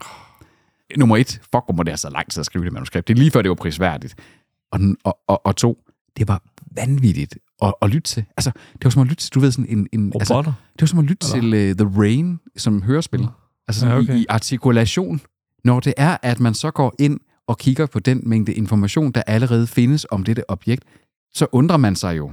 [0.96, 3.08] Nummer et, fuck, hvor må det have så lang tid at skrive det manuskript.
[3.08, 4.14] Det er lige før, det var prisværdigt.
[4.72, 5.82] Og, den, og, og, og to,
[6.16, 6.42] det var
[6.76, 8.24] vanvittigt at, at lytte til.
[8.36, 9.88] Altså, det var som at lytte til, du ved, sådan en...
[9.92, 10.42] en altså,
[10.72, 13.26] det var som at lytte til uh, The Rain som hørespil.
[13.68, 14.14] Altså sådan Ja, okay.
[14.14, 15.20] i, i artikulation.
[15.64, 19.22] Når det er, at man så går ind og kigger på den mængde information, der
[19.22, 20.84] allerede findes om dette objekt,
[21.34, 22.32] så undrer man sig jo.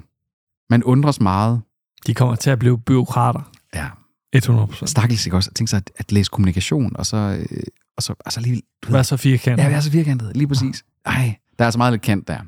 [0.69, 1.61] Man undres meget.
[2.07, 3.51] De kommer til at blive byråkrater.
[3.75, 3.87] Ja,
[4.35, 4.85] 100%.
[4.85, 5.51] stakkels ikke også.
[5.53, 7.59] Tænk sig at, at læse kommunikation, og så, øh,
[7.97, 8.61] og så, og så lige...
[8.83, 9.63] Du Vær så firkantet.
[9.63, 10.85] ja, vi er så firkantet, lige præcis.
[11.05, 12.39] Ej, der er så meget lidt kendt der.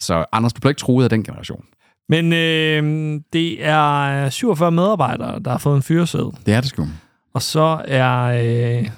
[0.00, 1.64] Så Anders, du bliver ikke troet af den generation.
[2.08, 6.32] Men øh, det er 47 medarbejdere, der har fået en fyreseddel.
[6.46, 6.86] Det er det sgu.
[7.34, 8.88] Og så er, øh,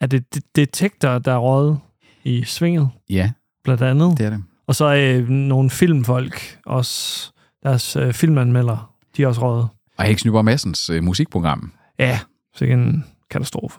[0.00, 1.78] er det de- detektor, der er røget
[2.24, 3.30] i svinget, Ja,
[3.64, 4.18] blandt andet.
[4.18, 4.42] det er det.
[4.68, 9.68] Og så øh, nogle filmfolk, også deres øh, filmanmelder, de er også røget.
[9.96, 11.72] Og Alex Nyborg Madsens øh, musikprogram.
[11.98, 12.18] Ja,
[12.54, 13.78] så en katastrofe.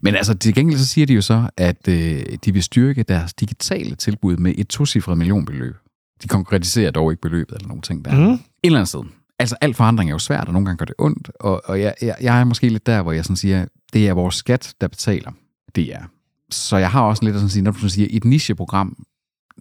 [0.00, 3.34] Men altså, til gengæld så siger de jo så, at øh, de vil styrke deres
[3.34, 5.76] digitale tilbud med et tocifret millionbeløb.
[6.22, 8.14] De konkretiserer dog ikke beløbet eller nogen ting der.
[8.14, 8.32] Mm.
[8.32, 9.00] Et eller andet sted.
[9.38, 11.30] Altså, al forandring er jo svært, og nogle gange gør det ondt.
[11.40, 14.12] Og, og jeg, jeg, jeg er måske lidt der, hvor jeg sådan siger, det er
[14.12, 15.30] vores skat, der betaler.
[15.74, 16.02] Det er.
[16.50, 19.04] Så jeg har også lidt at sådan sige, når du siger, et nicheprogram,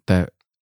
[0.07, 0.25] der,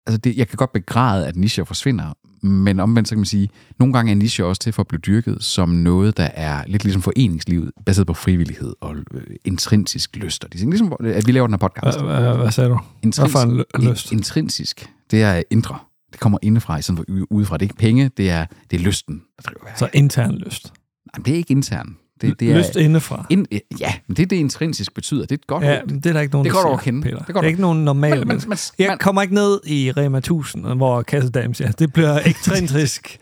[0.07, 2.13] altså det, jeg kan godt begræde, at nicher forsvinder,
[2.45, 3.49] men omvendt så kan man sige,
[3.79, 6.83] nogle gange er nicher også til for at blive dyrket som noget, der er lidt
[6.83, 10.43] ligesom foreningslivet, baseret på frivillighed og øh, intrinsisk lyst.
[10.43, 10.71] Og de ting.
[10.71, 11.99] Ligesom, at vi laver den her podcast.
[12.01, 12.79] Hvad, hvad, sagde du?
[13.01, 14.11] Hvad for en lyst?
[14.11, 15.79] Intrinsisk, det er indre.
[16.11, 17.57] Det kommer indefra, i stedet for udefra.
[17.57, 19.75] Det er ikke penge, det er, det er lysten, der driver her.
[19.75, 20.73] Så intern lyst.
[21.05, 21.97] Nej, det er ikke intern.
[22.21, 23.25] Det, det er, lyst indefra.
[23.29, 23.47] ind,
[23.79, 25.21] ja, men det er det, intrinsisk betyder.
[25.21, 27.01] Det er et godt Ja, det er der ikke nogen, Det går siger, at kende.
[27.01, 27.17] Peter.
[27.17, 29.59] Det Det går er ikke nogen normale Men- men- men- Jeg man- kommer ikke ned
[29.65, 33.17] i Rema 1000, hvor kassedamen siger, det bliver ekstrinsisk.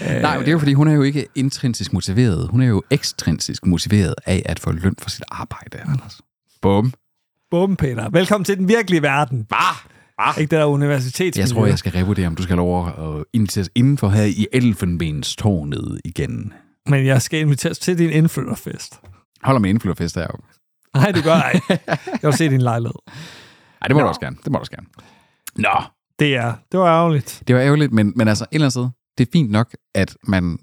[0.00, 2.48] Nej, men det er jo, fordi hun er jo ikke intrinsisk motiveret.
[2.50, 6.20] Hun er jo ekstrinsisk motiveret af at få løn for sit arbejde, Anders.
[6.62, 6.92] Bum.
[7.50, 8.10] Bum, Peter.
[8.10, 9.44] Velkommen til den virkelige verden.
[9.44, 9.58] Bah!
[10.18, 10.34] bah.
[10.40, 11.42] Ikke det der universitetsmiljø.
[11.42, 16.00] Jeg tror, jeg skal revurdere, om du skal lov at invitere indenfor her i Elfenbenstårnet
[16.04, 16.52] igen.
[16.88, 19.00] Men jeg skal inviteres til din indflytterfest.
[19.42, 20.44] Holder med indflytterfest deroppe.
[20.94, 21.80] Nej, det gør ikke.
[22.22, 22.94] Jeg vil se din lejlighed.
[23.06, 24.04] Nej, det må Nå.
[24.04, 24.36] du også gerne.
[24.44, 24.86] Det må du også gerne.
[25.56, 25.82] Nå,
[26.18, 27.42] Det er, det var ærgerligt.
[27.46, 30.16] det var ærgerligt, men, men altså et eller andet sted, det er fint nok, at
[30.28, 30.58] man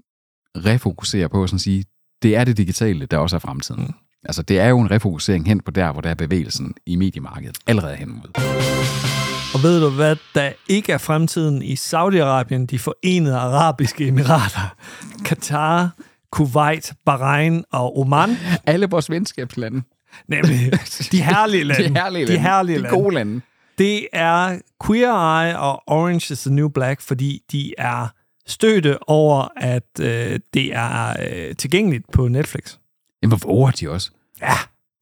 [0.57, 1.85] refokuserer på at sådan sige,
[2.23, 3.81] det er det digitale, der også er fremtiden.
[3.83, 3.93] Mm.
[4.25, 7.57] Altså, det er jo en refokusering hen på der, hvor der er bevægelsen i mediemarkedet
[7.67, 8.29] allerede hen mod.
[9.53, 14.75] Og ved du hvad, der ikke er fremtiden i Saudi-Arabien, de forenede arabiske emirater,
[15.25, 15.89] Katar,
[16.31, 18.29] Kuwait, Bahrain og Oman,
[18.65, 19.81] Alle vores venskabslande.
[20.27, 20.71] nemlig
[21.11, 21.83] de herlige lande.
[21.83, 22.33] De herlige lande.
[22.33, 23.41] De herlige de gode lande.
[23.77, 28.07] Det er Queer Eye og Orange is the New Black, fordi de er
[28.47, 32.75] støtte over, at øh, det er øh, tilgængeligt på Netflix.
[33.23, 34.11] Jamen, hvor våger de også?
[34.41, 34.53] Ja.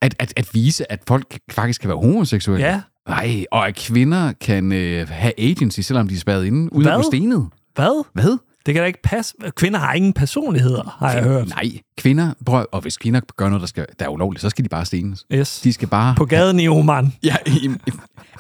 [0.02, 2.66] At, at, at vise, at folk faktisk kan være homoseksuelle.
[2.68, 2.82] Ja.
[3.08, 6.98] Nej, og at kvinder kan øh, have agency, selvom de er spadet inde, ude Hvad?
[6.98, 7.50] på stenet.
[7.76, 8.04] Hvad?
[8.14, 8.38] Hvad?
[8.68, 9.36] Det kan da ikke passe.
[9.56, 11.50] Kvinder har ingen personligheder, har jeg hørt.
[11.50, 14.64] Nej, kvinder, prøv, og hvis kvinder gør noget, der, skal, der er ulovligt, så skal
[14.64, 15.26] de bare stenes.
[15.34, 15.62] Yes.
[15.62, 16.16] De skal bare...
[16.16, 17.14] På gaden i Oman.
[17.24, 17.92] Ja, i, i,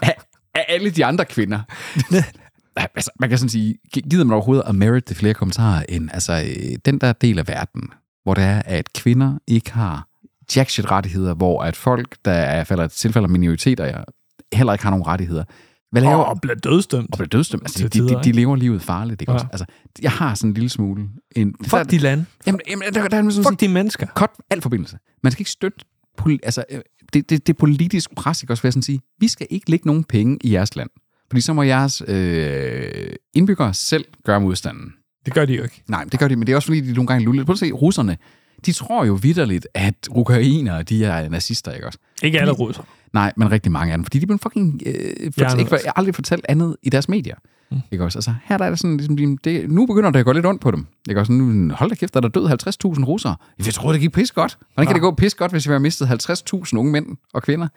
[0.01, 0.15] af,
[0.55, 1.59] af alle de andre kvinder.
[2.75, 6.09] Altså, man kan sådan sige, gi- gider man overhovedet at merit det flere kommentarer end
[6.13, 7.81] altså, øh, den der del af verden,
[8.23, 10.07] hvor det er, at kvinder ikke har
[10.55, 14.03] jack shit rettigheder, hvor at folk, der er falder tilfælde minoriteter,
[14.53, 15.43] heller ikke har nogen rettigheder.
[15.91, 17.09] Hvad laver, Og bliver dødsdømt.
[17.11, 17.63] og bliver dødsdømt.
[17.63, 19.35] Altså, de, Til de, tider, de, de lever livet farligt, ikke Ja.
[19.35, 19.47] også?
[19.51, 19.65] Altså,
[20.01, 21.09] jeg har sådan en lille smule...
[21.35, 22.25] En, der, Fuck de lande.
[22.47, 24.07] Jamen, jamen der, der er sådan Fuck de mennesker.
[24.15, 24.97] cut al forbindelse.
[25.23, 25.77] Man skal ikke støtte...
[26.21, 26.79] Poli- altså, øh,
[27.13, 29.01] det, det, det politisk pres, ikke også, vil jeg sådan sige.
[29.19, 30.89] Vi skal ikke lægge nogen penge i jeres land.
[31.29, 32.91] Fordi så må jeres øh,
[33.33, 34.93] indbyggere selv gøre modstanden.
[35.25, 35.83] Det gør de jo ikke.
[35.87, 37.45] Nej, det gør de, men det er også fordi, de nogle gange luller.
[37.45, 38.17] Prøv at se, russerne,
[38.65, 41.99] de tror jo vidderligt, at ukrainere, de er nazister, ikke også?
[42.23, 42.83] Ikke alle russer.
[43.13, 44.81] Nej, men rigtig mange af dem, fordi de blev fucking...
[44.85, 44.93] Øh,
[45.33, 45.85] fortæl, ikke, også.
[45.85, 47.35] har aldrig fortalt andet i deres medier.
[47.71, 47.77] Mm.
[47.91, 48.17] Ikke også?
[48.17, 50.61] Altså, her der er det sådan, ligesom, det, nu begynder det at gå lidt ondt
[50.61, 50.87] på dem.
[51.09, 51.31] Ikke også?
[51.31, 52.45] Nu, hold da kæft, der er der død
[52.97, 53.35] 50.000 russere.
[53.65, 54.57] Jeg troede, det gik pis godt.
[54.73, 57.67] Hvordan kan det gå pis godt, hvis vi har mistet 50.000 unge mænd og kvinder?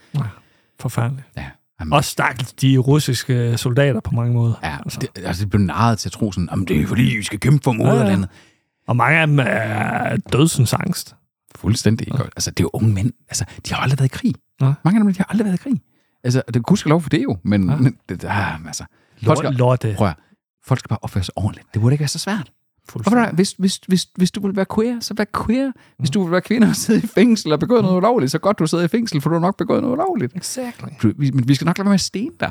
[0.80, 1.26] Forfærdeligt.
[1.36, 1.44] Ja,
[1.80, 4.54] jamen, Og stakkels de russiske soldater på mange måder.
[4.62, 7.22] ja det, altså, det blev narret til at tro sådan, om det er fordi, vi
[7.22, 8.28] skal kæmpe for moderlandet.
[8.90, 11.16] Og mange af dem er dødsens angst.
[11.54, 12.08] Fuldstændig.
[12.08, 12.24] Ikke?
[12.24, 13.12] Altså, det er jo unge mænd.
[13.28, 14.34] Altså, de har aldrig været i krig.
[14.60, 14.72] Nej.
[14.84, 15.80] Mange af dem, de har aldrig været i krig.
[16.24, 17.70] Altså, det kunne lov for det jo, men...
[17.70, 17.76] Ja.
[17.76, 18.84] men det, ah, altså,
[19.24, 19.94] folk skal, Lorte.
[19.96, 20.14] prøv at,
[20.64, 21.66] folk skal bare opføre sig ordentligt.
[21.74, 22.50] Det burde ikke være så svært.
[22.92, 25.72] Hvad, hvis, hvis, hvis, hvis du vil være queer, så vær queer.
[25.98, 28.58] Hvis du vil være kvinde og sidde i fængsel og begå noget ulovligt, så godt
[28.58, 30.36] du sidder i fængsel, for du har nok begået noget ulovligt.
[30.36, 31.12] Exactly.
[31.16, 32.50] Men vi skal nok lade være med at stene dig.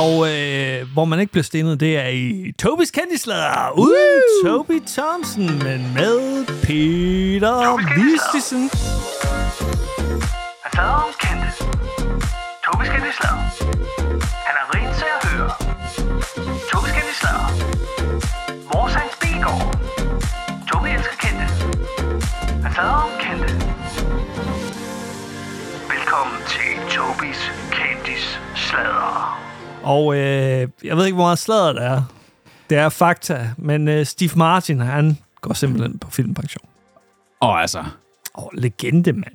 [0.00, 3.78] Og øh, hvor man ikke bliver stenet, det er i Tobis Candyslader.
[3.78, 7.56] Uden Toby Thompson, men med Peter
[7.96, 8.70] Vistisen.
[10.62, 11.48] Han fader om kendte.
[12.64, 13.42] Tobi skal de slader.
[14.46, 15.50] Han er rigt til at høre.
[16.70, 17.48] Tobi skal de slader.
[18.72, 19.66] Vores Hans Bilgaard.
[20.68, 21.46] Tobi elsker kendte.
[22.64, 23.54] Han fader om kendte.
[25.92, 27.40] Velkommen til Tobis
[27.76, 29.51] Kendis Slader.
[29.82, 32.02] Og øh, jeg ved ikke, hvor meget sladder det er.
[32.70, 36.64] Det er fakta, men øh, Steve Martin, han går simpelthen på filmpension.
[37.40, 37.84] Og altså, Åh,
[38.44, 39.34] oh, legende, mand.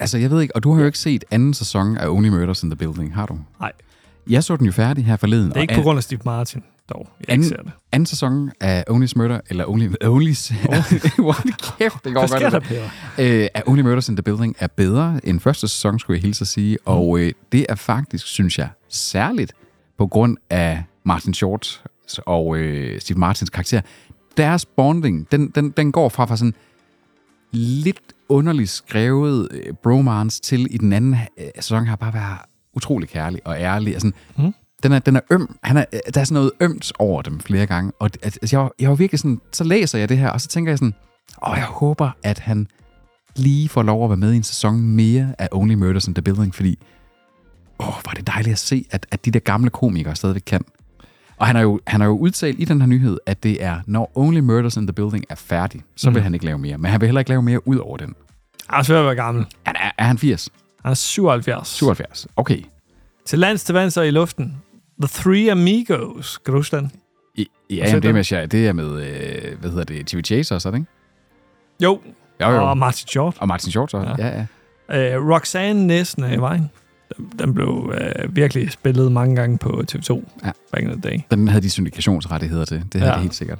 [0.00, 2.62] altså, jeg ved ikke, og du har jo ikke set anden sæson af Only Murders
[2.62, 3.38] in the Building, har du?
[3.60, 3.72] Nej,
[4.28, 5.48] Jeg så den jo færdig her forleden.
[5.48, 7.08] det er ikke på grund af Steve Martin, dog.
[7.28, 7.72] Jeg ikke ser det.
[7.92, 9.88] anden sæson af Only Murder, eller Only...
[10.04, 10.34] Only
[11.22, 11.36] Hvor
[11.78, 12.64] kæft, det går Hvad godt.
[12.66, 12.78] sker
[13.18, 16.22] der, øh, af Only Murders in the Building er bedre end første sæson, skulle jeg
[16.22, 16.78] hilse at sige.
[16.84, 19.52] Og øh, det er faktisk, synes jeg, særligt
[19.98, 21.82] på grund af Martin Short
[22.26, 23.80] og øh, Steve Martins karakter.
[24.36, 26.54] Deres bonding, den, den, den går fra, fra sådan
[27.52, 32.38] lidt underligt skrevet øh, bromance til i den anden øh, sæson har bare været
[32.74, 33.92] utrolig kærlig og ærlig.
[33.92, 34.54] Altså, mm.
[34.82, 35.56] den, er, den er øm.
[35.62, 37.92] Han er, øh, der er sådan noget ømt over dem flere gange.
[37.98, 40.48] Og altså, jeg, var- jeg var virkelig sådan, så læser jeg det her, og så
[40.48, 40.94] tænker jeg sådan,
[41.46, 42.66] åh, jeg håber, at han
[43.36, 46.22] lige får lov at være med i en sæson mere af Only Murders in the
[46.22, 46.78] Building, fordi
[47.78, 50.64] åh, hvor er det dejligt at se, at, at de der gamle komikere stadigvæk kan.
[51.36, 53.80] Og han har, jo, han har jo udtalt i den her nyhed, at det er,
[53.86, 56.78] når Only Murders in the Building er færdig, så vil han ikke lave mere.
[56.78, 58.14] Men han vil heller ikke lave mere ud over den.
[58.68, 59.46] Han er svært at være gammel.
[59.66, 60.48] Han er, er han 80?
[60.82, 61.68] Han er 77.
[61.68, 62.26] 77.
[62.36, 62.62] Okay.
[63.24, 64.56] Til lands til venstre i luften.
[65.02, 66.38] The Three Amigos.
[66.38, 66.92] Kan du huske den?
[67.34, 70.58] I, ja, jamen, det, er med, det er med, øh, hvad hedder det, TV Chaser,
[70.58, 70.90] så er det ikke?
[71.82, 72.00] Jo.
[72.40, 72.68] Jo, jo.
[72.68, 73.36] Og Martin Short.
[73.40, 73.98] Og Martin Short, så.
[73.98, 74.26] Ja.
[74.26, 74.46] Ja,
[74.88, 75.16] ja.
[75.16, 76.70] Øh, Roxanne næsten er i vejen.
[77.16, 80.12] Den, den blev øh, virkelig spillet mange gange på TV2.
[80.44, 80.50] Ja.
[80.72, 81.18] Back in the day.
[81.30, 82.76] Den havde de syndikationsrettigheder til.
[82.92, 83.08] Det havde Ja.
[83.10, 83.14] ja.
[83.14, 83.58] det helt sikkert.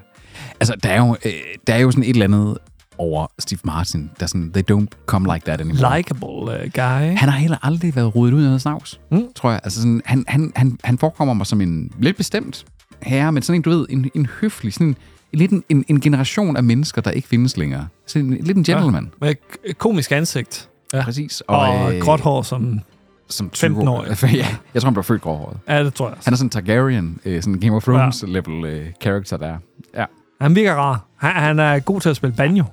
[0.60, 1.32] Altså, der er, jo, øh,
[1.66, 2.58] der er jo sådan et eller andet
[2.98, 5.96] over Steve Martin, der er sådan, they don't come like that anymore.
[5.96, 7.16] Likeable uh, guy.
[7.16, 9.22] Han har heller aldrig været rodet ud af noget snavs, Mm.
[9.34, 9.60] tror jeg.
[9.64, 12.64] Altså sådan, han, han, han, han forekommer mig som en lidt bestemt
[13.02, 14.96] herre, men sådan en, du ved, en, en høflig, sådan en,
[15.32, 17.86] lidt en, en, en generation af mennesker, der ikke findes længere.
[18.06, 19.10] Sådan en, lidt en gentleman.
[19.20, 20.68] Med k- komisk ansigt.
[20.92, 21.02] Ja.
[21.04, 21.40] Præcis.
[21.40, 22.80] Og, og øh, gråt hår som...
[23.28, 24.16] som 15-årig.
[24.16, 25.56] 20 ja, jeg tror, han blev født gråhåret.
[25.68, 26.16] Ja, det tror jeg.
[26.24, 29.56] Han er sådan en Targaryen, øh, sådan en Game of Thrones level øh, character der.
[29.94, 30.04] Ja.
[30.40, 31.04] Han virker rar.
[31.16, 32.64] Han, han er god til at spille banjo.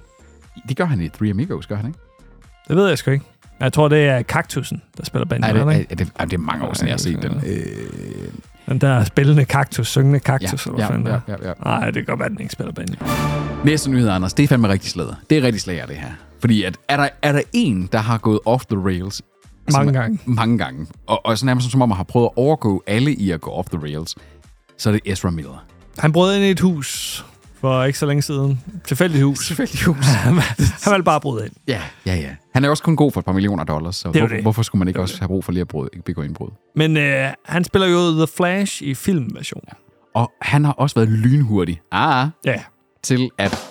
[0.69, 1.99] Det gør han i Three Amigos, gør han ikke?
[2.67, 3.25] Det ved jeg sgu ikke.
[3.59, 5.45] Jeg tror, det er kaktusen, der spiller banjo.
[5.45, 5.91] Ej, det, er det er, ikke?
[5.91, 7.41] er, det, er, det er mange år siden, jeg har set den.
[7.45, 8.31] Øh,
[8.69, 10.65] Den der spillende kaktus, syngende ja, kaktus.
[10.65, 11.53] eller hvad ja, ja, ja, ja.
[11.63, 12.95] Nej, det kan godt være, den ikke spiller banjo.
[13.65, 14.33] Næste nyhed, Anders.
[14.33, 15.13] Det er fandme rigtig slader.
[15.29, 16.09] Det er rigtig slager, det her.
[16.39, 19.21] Fordi at, er, der, er der en, der har gået off the rails?
[19.73, 20.19] Mange som- gange.
[20.25, 20.87] Mange gange.
[21.07, 23.51] Og, og så nærmest som om man har prøvet at overgå alle i at gå
[23.51, 24.15] off the rails.
[24.77, 25.65] Så er det Ezra Miller.
[25.97, 27.25] Han brød ind i et hus
[27.61, 28.61] for ikke så længe siden.
[28.87, 29.39] Tilfældigt hus.
[29.47, 30.05] Tilfældigt hus.
[30.25, 30.35] han
[30.91, 31.53] valgte bare at bryde ind.
[31.67, 32.35] ja, ja, ja.
[32.53, 34.41] Han er også kun god for et par millioner dollars, så Det er hvor, det.
[34.41, 36.49] hvorfor skulle man ikke Det er også have brug for lige at brud, begå indbrud?
[36.75, 39.63] Men øh, han spiller jo The Flash i filmversion.
[40.15, 42.61] Og han har også været lynhurtig ah, Ja,
[43.03, 43.65] til at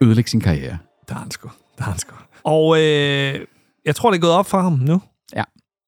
[0.00, 0.78] ødelægge sin karriere.
[1.08, 1.48] det har han sgu.
[1.76, 2.14] Det har han sgu.
[2.44, 3.40] Og øh,
[3.86, 5.00] jeg tror, det er gået op for ham nu.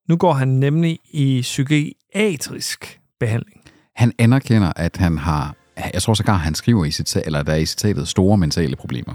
[0.09, 0.13] Ja.
[0.13, 3.61] Nu går han nemlig i psykiatrisk behandling.
[3.97, 5.55] Han anerkender, at han har,
[5.95, 9.15] jeg tror sågar, han skriver i citat, eller der er i citatet, store mentale problemer.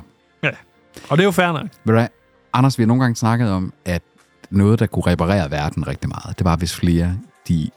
[1.09, 1.67] Og det er jo fair nok.
[1.85, 2.07] Ved du?
[2.53, 4.01] Anders, vi har nogle gange snakket om, at
[4.49, 7.69] noget, der kunne reparere verden rigtig meget, det var, hvis flere, de,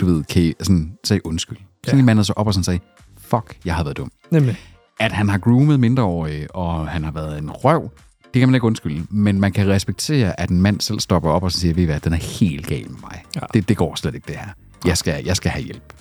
[0.00, 1.58] du ved, kan, sådan, sagde undskyld.
[1.84, 2.00] Sådan Ja.
[2.00, 2.80] en mand så op og sådan sagde,
[3.18, 4.10] fuck, jeg har været dum.
[4.30, 4.56] Nemlig.
[5.00, 7.90] At han har groomet mindreårige, og han har været en røv,
[8.34, 9.06] det kan man ikke undskylde.
[9.10, 12.00] Men man kan respektere, at en mand selv stopper op og siger, ved I hvad,
[12.00, 13.22] den er helt gal med mig.
[13.34, 13.40] Ja.
[13.54, 14.48] Det, det går slet ikke, det her.
[14.84, 15.92] Jeg skal, jeg skal have hjælp.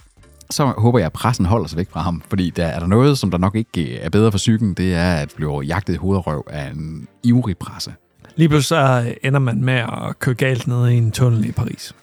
[0.50, 3.18] Så håber jeg, at pressen holder sig væk fra ham, fordi der er der noget,
[3.18, 6.48] som der nok ikke er bedre for psyken, det er at blive jagtet i hovedrøv
[6.50, 7.94] af en ivrig presse.
[8.36, 11.96] Lige pludselig så ender man med at køre galt ned i en tunnel i Paris.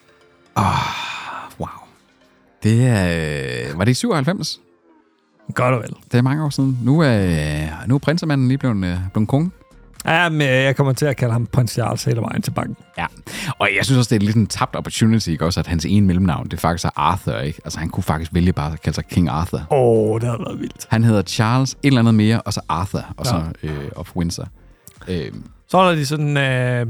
[1.59, 1.67] Wow.
[2.63, 3.77] Det er...
[3.77, 4.61] Var det i 97?
[5.53, 5.95] Godt og vel.
[6.11, 6.79] Det er mange år siden.
[6.83, 9.51] Nu er, nu er prinsemanden lige blevet, øh, blevet konge.
[10.05, 12.75] Ja, men jeg kommer til at kalde ham prins Charles hele vejen til banken.
[12.97, 13.05] Ja,
[13.59, 15.45] og jeg synes også, det er lidt en tabt opportunity, ikke?
[15.45, 17.61] også at hans ene mellemnavn, det faktisk er Arthur, ikke?
[17.65, 19.57] Altså han kunne faktisk vælge bare at kalde sig King Arthur.
[19.57, 20.87] Åh, oh, det havde været vildt.
[20.89, 23.69] Han hedder Charles, et eller andet mere, og så Arthur, og så Ja.
[23.69, 24.47] øh, of Windsor.
[25.07, 25.31] Øh,
[25.67, 26.85] Så holder de sådan øh,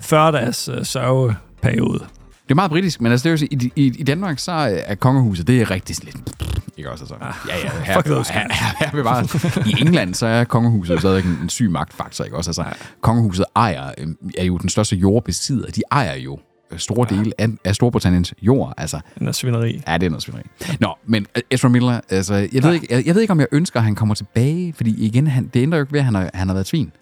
[0.00, 2.04] 40-dages øh, sørgeperiode.
[2.46, 4.52] Det er meget britisk, men altså, det er jo, i, i, i Danmark, så
[4.86, 6.16] er kongehuset, det er rigtig lidt...
[6.78, 7.16] Ikke også, altså.
[7.48, 11.38] Ja, ja, her, Fuck her, her, her, her, I England, så er kongehuset stadig en,
[11.42, 12.50] en syg magtfaktor, ikke også?
[12.50, 12.64] Altså,
[13.00, 15.70] kongehuset ejer, øh, er jo den største jordbesidder.
[15.70, 16.38] De ejer jo
[16.70, 19.00] øh, store dele af, af Storbritanniens jord, altså.
[19.20, 19.82] Er svineri.
[19.86, 20.42] Ja, det er noget svineri.
[20.80, 23.48] Nå, men øh, Ezra Miller, altså, jeg ved, ikke, jeg, jeg ved ikke, om jeg
[23.52, 26.14] ønsker, at han kommer tilbage, fordi igen, han, det ændrer jo ikke ved, at han
[26.14, 26.92] har, han har været svin.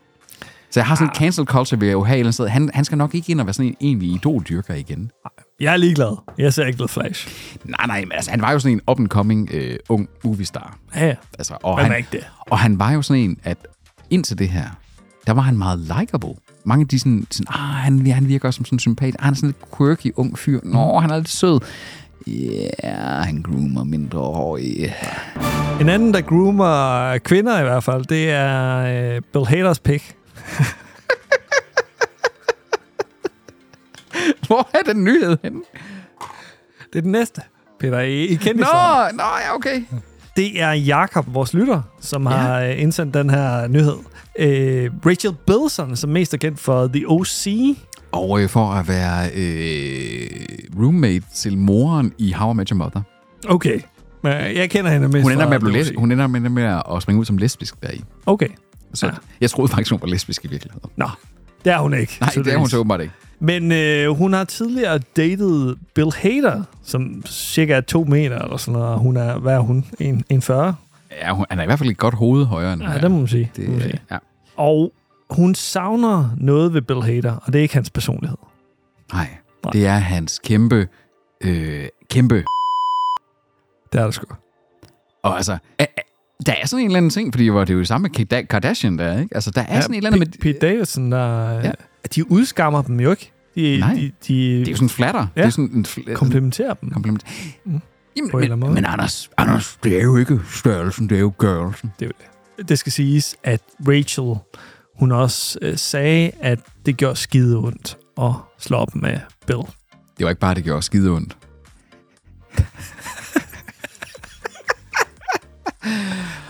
[0.75, 2.49] Så jeg har sådan en cancel culture, vil jeg jo have eller andet sted.
[2.49, 5.11] Han, han skal nok ikke ind og være sådan en egentlig idoldyrker igen.
[5.61, 6.17] Jeg er ligeglad.
[6.39, 7.29] Jeg ser ikke The Flash.
[7.65, 10.79] Nej, nej, men altså, han var jo sådan en up-and-coming øh, ung movie-star.
[10.95, 11.15] Ja, ja.
[11.39, 12.27] Altså, og, Hvem han, ikke det?
[12.51, 13.57] og han var jo sådan en, at
[14.11, 14.65] indtil det her,
[15.27, 16.35] der var han meget likable.
[16.65, 19.17] Mange af de sådan, sådan ah, han, han virker også som sådan en sympat.
[19.19, 20.61] Ah, han er sådan lidt quirky ung fyr.
[20.63, 21.61] Nå, han er lidt sød.
[22.27, 24.59] Ja, yeah, han groomer mindre år.
[24.59, 25.81] Yeah.
[25.81, 28.79] En anden, der groomer kvinder i hvert fald, det er
[29.15, 30.17] øh, Bill Haders pick.
[34.47, 35.61] Hvor er den nyhed henne?
[36.93, 37.41] Det er den næste,
[37.81, 38.01] Peter.
[38.01, 39.83] I, I Nå, kendte nå, ja, okay.
[40.37, 42.29] Det er Jakob, vores lytter, som ja.
[42.29, 43.97] har øh, indsendt den her nyhed.
[44.39, 47.77] Øh, Rachel Bilson, som mest er kendt for The O.C.
[48.13, 50.31] Og øh, for at være øh,
[50.83, 53.01] roommate til moren i How I Met Your Mother.
[53.49, 53.81] Okay.
[54.23, 57.03] Men jeg kender hende mest Hun ender med at, blive hun ender med, med at
[57.03, 58.05] springe ud som lesbisk deri.
[58.27, 58.49] Okay.
[58.95, 59.13] Så Ja.
[59.41, 60.91] jeg troede faktisk, hun var lesbisk i virkeligheden.
[60.97, 61.09] Nå,
[61.65, 62.17] det er hun ikke.
[62.21, 63.15] Nej, det er hun så åbenbart ikke.
[63.41, 68.73] Men øh, hun har tidligere datet Bill Hader, som cirka er to meter eller sådan
[68.81, 68.95] noget.
[68.95, 69.85] og Hun er, hvad er hun?
[70.01, 70.75] En, en 40?
[71.23, 73.01] Ja, hun, han er i hvert fald et godt hoved højere end Ja, hun er.
[73.01, 73.51] det må man sige.
[73.57, 74.01] Det, må man sige.
[74.11, 74.19] ja.
[74.57, 74.93] Og
[75.31, 78.39] hun savner noget ved Bill Hader, og det er ikke hans personlighed.
[79.13, 79.29] Nej,
[79.65, 79.71] Nej.
[79.73, 80.89] det er hans kæmpe,
[81.41, 82.45] øh, kæmpe...
[83.93, 84.27] Det er det sgu.
[85.23, 85.59] Og altså,
[86.47, 88.99] der er sådan en eller anden ting, fordi det var det jo samme med Kardashian
[88.99, 89.35] der, ikke?
[89.35, 90.27] Altså, der er ja, sådan en eller anden med...
[90.27, 91.71] Pete, Davidson, der, ja.
[92.15, 93.33] De udskammer dem jo ikke.
[93.55, 93.95] De, Nej.
[93.95, 95.27] de, de Det er jo sådan flatter.
[95.37, 95.41] Ja.
[95.41, 96.91] Det er sådan en fl- komplementerer dem.
[96.91, 97.25] kompliment.
[97.65, 97.81] Mm.
[98.17, 98.75] Jamen, På en eller anden men, måde.
[98.75, 101.93] men Anders, Anders, det er jo ikke størrelsen, det er jo gørelsen.
[102.03, 102.07] Er
[102.59, 102.69] det.
[102.69, 104.35] det skal siges, at Rachel,
[104.99, 109.59] hun også øh, sagde, at det gjorde skide ondt at slå op med Bill.
[110.19, 111.37] Det var ikke bare, det gjorde skide ondt.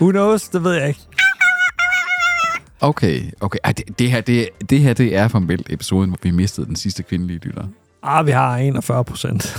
[0.01, 0.49] Who knows?
[0.49, 1.01] Det ved jeg ikke.
[2.81, 3.59] Okay, okay.
[3.65, 6.77] Ej, det, det, her, det, det her, det er formelt episoden, hvor vi mistede den
[6.77, 7.65] sidste kvindelige lytter.
[8.03, 9.57] Ah, vi har 41 procent.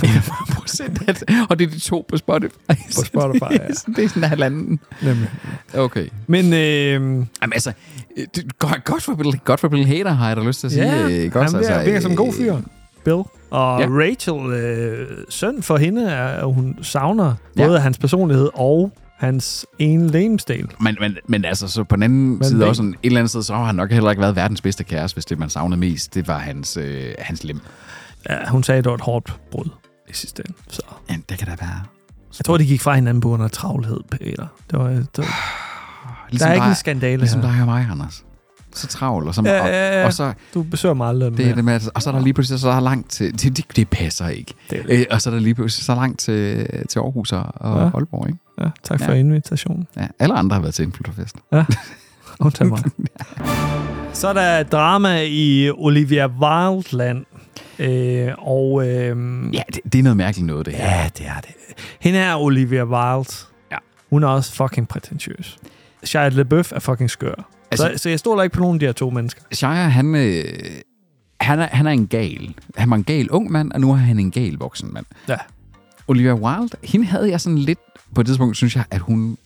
[0.54, 1.28] procent af det.
[1.50, 2.52] Og det er de to på Spotify.
[2.68, 3.58] På Spotify, ja.
[3.96, 4.80] det er sådan en halvanden.
[5.02, 5.30] Nemlig.
[5.74, 6.06] Okay.
[6.26, 7.72] Men øh, Jamen altså,
[8.34, 10.72] det, godt, godt, for Bill, godt for Bill Hader, har jeg da lyst til at
[10.72, 10.84] sige.
[10.86, 12.56] ja, Øh, godt, han virker, virker som en god fyr.
[13.04, 13.16] Bill.
[13.50, 13.86] Og Ja.
[13.86, 13.86] ja.
[13.90, 17.66] Rachel, øh, synd for hende, er, hun savner Ja.
[17.66, 20.68] både hans personlighed og hans ene lemesdel.
[20.80, 23.30] Men, men, men altså, så på den anden Men side også, sådan, et eller andet
[23.30, 25.80] sted, så har han nok heller ikke været verdens bedste kæreste, hvis det, man savnede
[25.80, 27.60] mest, det var hans, øh, hans lem.
[28.30, 29.68] Ja, hun sagde, det var et hårdt brud
[30.08, 30.58] i sidste ende.
[30.70, 30.82] Så.
[31.10, 31.80] Ja, det kan da være.
[32.38, 34.46] Jeg tror, de gik fra hinanden på grund af travlhed, Peter.
[34.70, 37.50] Det var, det var, der Ligesom er ikke dig, en skandale Ligesom her.
[37.52, 38.24] dig og mig, Anders.
[38.76, 40.06] Så travl, og så, Ja, og, ja, ja.
[40.06, 42.60] og så Du besøger mig aldrig det det med, og så er der lige pludselig
[42.60, 44.54] så er der langt til, det, det, det passer ikke.
[44.70, 44.98] Det det.
[45.00, 47.84] Øh, og så er der lige pludselig så langt til, til Aarhus og, og Ja.
[47.84, 47.90] ja.
[47.94, 48.38] Aalborg, ikke?
[48.60, 49.18] Ja, tak for Ja.
[49.18, 49.86] invitationen.
[49.96, 51.36] Ja, alle andre har været til en flytterfest.
[52.40, 52.82] Undtag mig.
[54.12, 57.24] Så er der drama i Olivia Wilde-land.
[57.78, 59.16] Øh, og øh,
[59.54, 60.84] Ja, det, det er noget mærkeligt noget, det her.
[60.88, 61.50] ja, det er det.
[62.00, 63.30] Hende er Olivia Wilde.
[63.72, 63.76] Ja.
[64.10, 65.56] Hun er også fucking prætentiøs.
[66.04, 67.48] Shia LaBeouf er fucking skør.
[67.70, 69.40] Altså, så, så jeg stoler ikke på nogen af de her to mennesker.
[69.52, 70.44] Shia, han, øh,
[71.40, 72.54] han, er, han er en gal.
[72.76, 75.06] Han var en gal ung mand, og nu er han en gal voksen mand.
[75.28, 75.36] Ja.
[76.08, 77.78] Olivia Wilde, hende havde jeg sådan lidt...
[78.14, 79.38] På et tidspunkt synes jeg, at hun,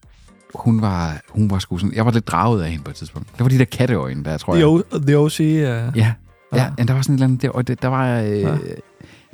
[0.54, 1.94] hun var, hun var sgu sådan...
[1.96, 3.28] Jeg var lidt draget af hende på et tidspunkt.
[3.33, 4.68] Det var de der katteøjne, der tror The, jeg.
[4.68, 5.40] o, the OC.
[5.40, 6.12] Uh, Ja, Ja.
[6.54, 8.20] ja, ja, der var sådan et eller andet der, og det, der var...
[8.20, 8.56] Øh, Ja.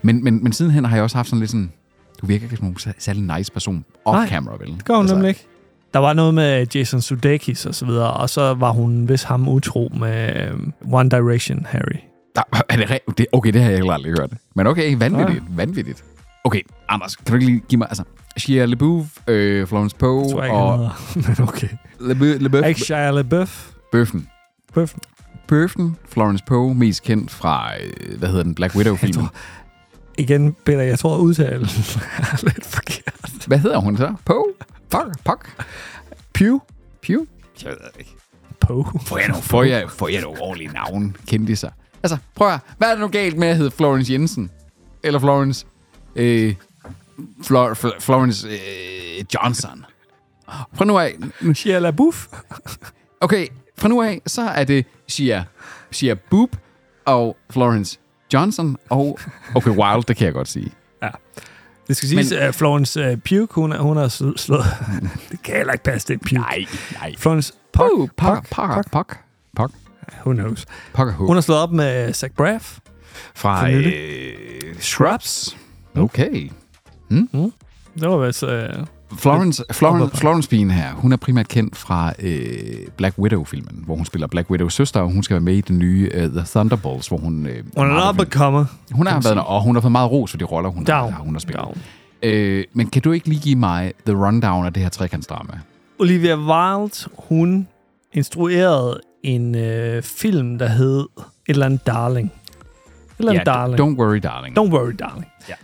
[0.02, 1.72] men, men, men sidenhen har jeg også haft sådan lidt sådan...
[2.20, 4.72] Du virker ikke som sær- særlig nice person off-camera, vel?
[4.76, 5.46] det gør hun altså, nemlig ikke.
[5.94, 9.48] Der var noget med Jason Sudeikis og så videre, og så var hun vist ham
[9.48, 10.52] utro med øh,
[10.92, 11.98] One Direction Harry.
[12.36, 14.30] Der, er det, re- det, okay, det har jeg heller aldrig hørt.
[14.54, 15.54] Men okay, vanvittigt, ja.
[15.56, 16.04] vanvittigt.
[16.44, 17.88] Okay, Anders, kan du ikke lige give mig...
[17.90, 18.04] Altså,
[18.36, 20.90] Shia LaBeouf, øh, Florence Poe Jeg tror og hedder.
[21.38, 21.68] Men okay.
[22.00, 23.70] LaBeouf, LaBeouf, Ikke Shia LaBeouf.
[23.92, 24.28] Bøffen.
[24.74, 25.00] Bøffen.
[25.48, 29.26] Bøffen, Florence Poe, mest kendt fra, øh, hvad hedder den, Black Widow-filmen.
[30.18, 31.62] Igen, Peter, jeg tror, udtalen
[32.32, 33.46] er lidt forkert.
[33.46, 34.14] Hvad hedder hun så?
[34.24, 34.44] Poe?
[34.90, 35.24] Puck?
[35.24, 35.64] Puck?
[36.32, 36.58] Pew?
[37.02, 37.24] Pew?
[37.64, 38.10] Jeg ved ikke.
[38.60, 38.84] Poe.
[39.06, 41.72] Får jeg nogle, får jeg, får jeg nogle ordentlige navn, kendte sig.
[42.02, 44.50] Altså, prøv at, hvad er det nu galt med at hedde Florence Jensen?
[45.02, 45.66] Eller Florence...
[46.16, 46.54] Øh,
[47.42, 49.84] Flor, Fl- Florence øh, Johnson.
[50.74, 51.14] Fra nu af...
[51.54, 52.26] Shia LaBeouf.
[53.20, 53.46] Okay,
[53.78, 55.44] fra nu af, så er det Shia,
[55.90, 56.56] Shia Boop
[57.04, 57.98] og Florence
[58.34, 59.18] Johnson og...
[59.54, 60.72] Okay, Wild, det kan jeg godt sige.
[61.88, 64.64] Det skal siges, at Florence uh, Pugh, hun, hun har sl- slået...
[65.30, 66.32] det kan heller ikke passe, det Pugh.
[66.40, 67.14] Nej, nej.
[67.18, 69.18] Florence Puck, Puck, Puck, Puck, Puck,
[69.56, 69.72] Puck,
[70.24, 70.64] who knows.
[70.94, 72.78] Puck, Puck, Hun har slået op med Zach Braff.
[73.34, 73.84] fra øh,
[74.80, 75.56] Shrubs.
[75.96, 76.50] Okay.
[78.00, 78.42] Det var vist...
[78.42, 78.50] Uh,
[79.14, 84.04] Florence, Florence, Florence Bean her, hun er primært kendt fra øh, Black Widow-filmen, hvor hun
[84.04, 87.08] spiller Black Widows søster, og hun skal være med i den nye uh, The Thunderbolts,
[87.08, 87.46] hvor hun...
[87.46, 88.64] Øh, hun er up and comer.
[88.92, 91.12] hun har været, og hun har fået meget ros for de roller, hun, Down.
[91.12, 91.64] har, hun har spillet.
[91.64, 91.78] Down.
[92.22, 95.52] Øh, men kan du ikke lige give mig the rundown af det her trekantsdrama?
[95.98, 97.68] Olivia Wilde, hun
[98.12, 101.06] instruerede en øh, film, der hed et
[101.48, 102.26] eller andet Darling.
[102.26, 103.80] Et eller andet Darling.
[103.80, 104.58] Don't worry, darling.
[104.58, 105.26] Don't worry, darling.
[105.48, 105.54] Ja.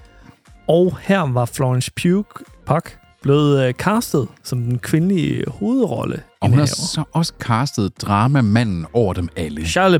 [0.68, 2.24] Og her var Florence Pugh,
[2.66, 6.22] Puck blevet øh, castet som den kvindelige hovedrolle.
[6.40, 9.66] og hun har så også castet dramamanden over dem alle.
[9.66, 9.98] Shia.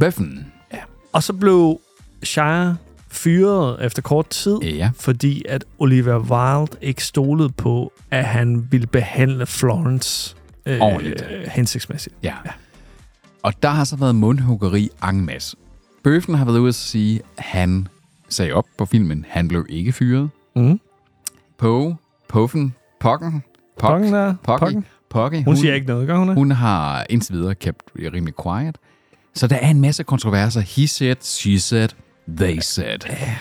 [0.00, 0.46] Bøffen.
[0.72, 0.78] Ja.
[1.12, 1.80] Og så blev
[2.22, 2.74] Shia
[3.08, 4.90] fyret efter kort tid, ja.
[4.96, 11.24] fordi at Olivia Wilde ikke stolede på, at han ville behandle Florence øh, Ordentligt.
[11.48, 12.14] hensigtsmæssigt.
[12.22, 12.34] Ja.
[13.42, 15.56] Og der har så været mundhuggeri masse.
[16.04, 17.88] Bøffen har været ude at sige, at han
[18.28, 19.24] sagde op på filmen.
[19.28, 20.30] Han blev ikke fyret.
[20.56, 20.80] Mm.
[21.58, 21.96] Poe,
[22.34, 23.42] Puffen, Pokken,
[23.78, 24.84] Pok, Pokken der, Pokke, Pokken.
[25.10, 25.44] Pokke.
[25.44, 26.36] Hun siger ikke noget, gør hun det?
[26.36, 28.78] Hun har indtil videre kept rimelig quiet.
[29.34, 30.60] Så der er en masse kontroverser.
[30.60, 31.88] He said, she said,
[32.36, 32.98] they said.
[33.08, 33.34] Ja.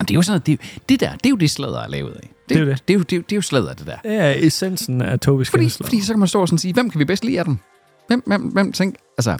[0.00, 2.30] Det er jo sådan, det, det der, det er jo det sladder er lavet af.
[2.48, 2.82] Det er jo det.
[2.88, 3.96] Det er jo, det er jo, det er jo sladder, det der.
[4.02, 6.90] Det er essensen af Tobi Fordi, fordi så kan man stå og sådan sige, hvem
[6.90, 7.58] kan vi bedst lide af dem?
[8.06, 9.36] Hvem, hvem, hvem tænker, altså,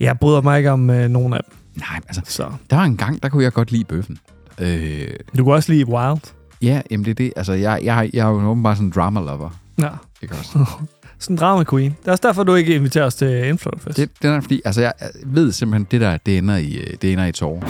[0.00, 1.54] Jeg bryder mig ikke om øh, nogen af dem.
[1.76, 2.50] nej, altså, Så.
[2.70, 4.18] der var en gang, der kunne jeg godt lide bøffen.
[4.60, 6.32] Øh, Du kan også lide Wild.
[6.62, 7.32] Ja, jamen det er det.
[7.36, 9.50] Altså, jeg, jeg, jeg er jo åbenbart sådan en drama lover.
[9.78, 9.88] Ja.
[10.22, 10.58] Ikke også?
[11.18, 11.96] Sådan en drama queen.
[12.00, 13.96] Det er også derfor, du ikke inviterer os til Influencerfest.
[13.96, 14.92] Det, det er fordi, altså jeg
[15.24, 17.60] ved simpelthen, det der, det ender i, øh, det ender i tårer.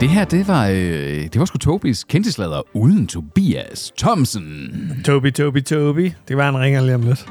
[0.00, 0.76] Det her, det var, øh,
[1.22, 5.02] det var sgu Tobis kendtislader uden Tobias Thomsen.
[5.04, 6.04] Tobi, Tobi, Tobi.
[6.04, 7.26] Det kan være, han ringer lige om lidt.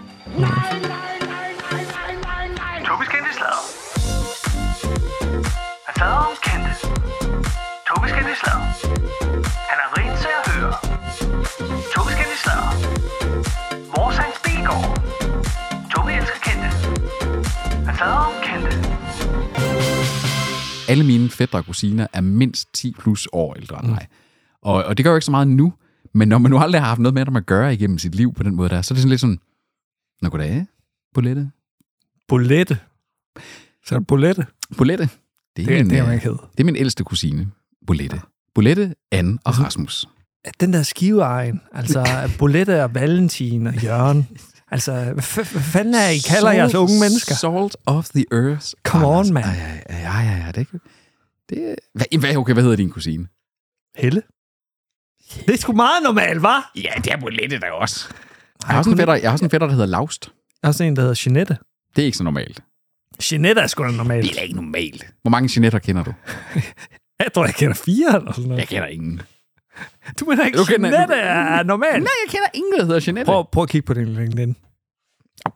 [2.85, 3.63] Tobis kendte slader.
[5.85, 6.71] Han fader om kendte.
[7.87, 9.22] Tobis kendte
[18.43, 18.77] Kendte.
[20.89, 24.07] Alle mine fætter og kusiner er mindst 10 plus år ældre end mig.
[24.61, 25.73] Og, og det gør jo ikke så meget nu,
[26.13, 28.33] men når man nu aldrig har haft noget med dem at gøre igennem sit liv
[28.33, 29.39] på den måde der, så er det sådan lidt sådan,
[30.21, 30.65] Nå, goddag,
[31.13, 31.51] Bolette.
[32.27, 32.77] Bolette.
[33.85, 34.45] Så er det Bolette.
[34.77, 35.09] Bolette.
[35.55, 37.51] Det er, Det, min, det er man øh, det er min ældste kusine,
[37.87, 38.21] Bolette.
[38.55, 40.05] Bolette, Anne og Rasmus.
[40.59, 41.61] Den der skiveegen.
[41.71, 42.05] Altså,
[42.39, 44.27] Bolette og Valentin og Jørgen.
[44.73, 47.35] Altså, hvad, fanden er I kalder jeres unge mennesker?
[47.35, 48.67] Salt of the earth.
[48.83, 49.43] Come on, man.
[49.43, 49.49] Ja,
[49.89, 50.79] ja, ja, ja, det er ikke...
[51.49, 53.27] Det, hvad, hvad, okay, hvad hedder din kusine?
[53.95, 54.21] Helle?
[55.45, 56.71] Det er sgu meget normalt, var?
[56.75, 58.07] Ja, det er Bolette der også.
[58.61, 60.25] Jeg har, også en fætter, jeg har også en fætter, der hedder Laust.
[60.27, 61.57] Jeg har også en, der hedder Jeanette.
[61.95, 62.63] Det er ikke så normalt.
[63.31, 64.29] Jeanette er sgu da normalt.
[64.29, 65.05] Det er ikke normalt.
[65.21, 66.13] Hvor mange Jeanetter kender du?
[67.19, 68.59] Jeg tror, jeg kender fire eller sådan noget.
[68.59, 69.21] Jeg kender ingen.
[70.19, 72.03] Du mener ikke, Du kender- Jeanette er normalt?
[72.03, 73.25] Nej, jeg kender ingen, der hedder Jeanette.
[73.29, 74.55] Prøv, prøv at kigge på din LinkedIn.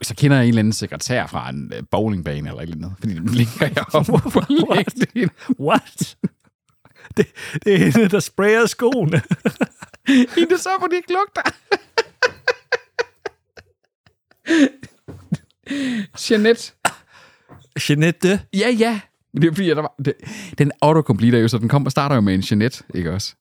[0.01, 2.93] Så kender jeg en eller anden sekretær fra en øh, bowlingbane eller et eller andet.
[2.99, 4.41] Fordi den ligger jeg op på
[4.75, 5.29] LinkedIn.
[5.59, 6.17] What?
[7.17, 7.27] Det,
[7.65, 9.21] det er hende, der sprayer skoene.
[10.37, 11.41] En, der så på, de ikke lugter.
[16.29, 16.71] Jeanette.
[17.89, 18.39] Jeanette.
[18.53, 18.99] Ja, ja.
[19.33, 20.13] Men det er fordi, at der var, det,
[20.57, 23.35] den autocompleter jo, så den kommer, starter jo med en Jeanette, ikke også?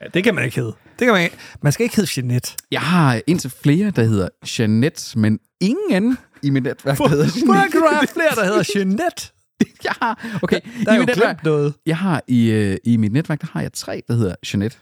[0.00, 0.72] Ja, det kan man ikke hedde.
[0.98, 1.36] Det kan man ikke.
[1.62, 2.54] Man skal ikke hedde Jeanette.
[2.70, 4.28] Jeg har indtil flere, der hedder
[4.58, 7.78] Jeanette, men ingen i mit netværk, der hedder Jeanette.
[7.78, 9.32] du have flere, der hedder Jeanette?
[9.84, 11.74] Jeg har, okay, Der er i jo mit netværk, noget.
[11.86, 14.76] jeg har i, øh, i mit netværk, der har jeg tre, der hedder Jeanette.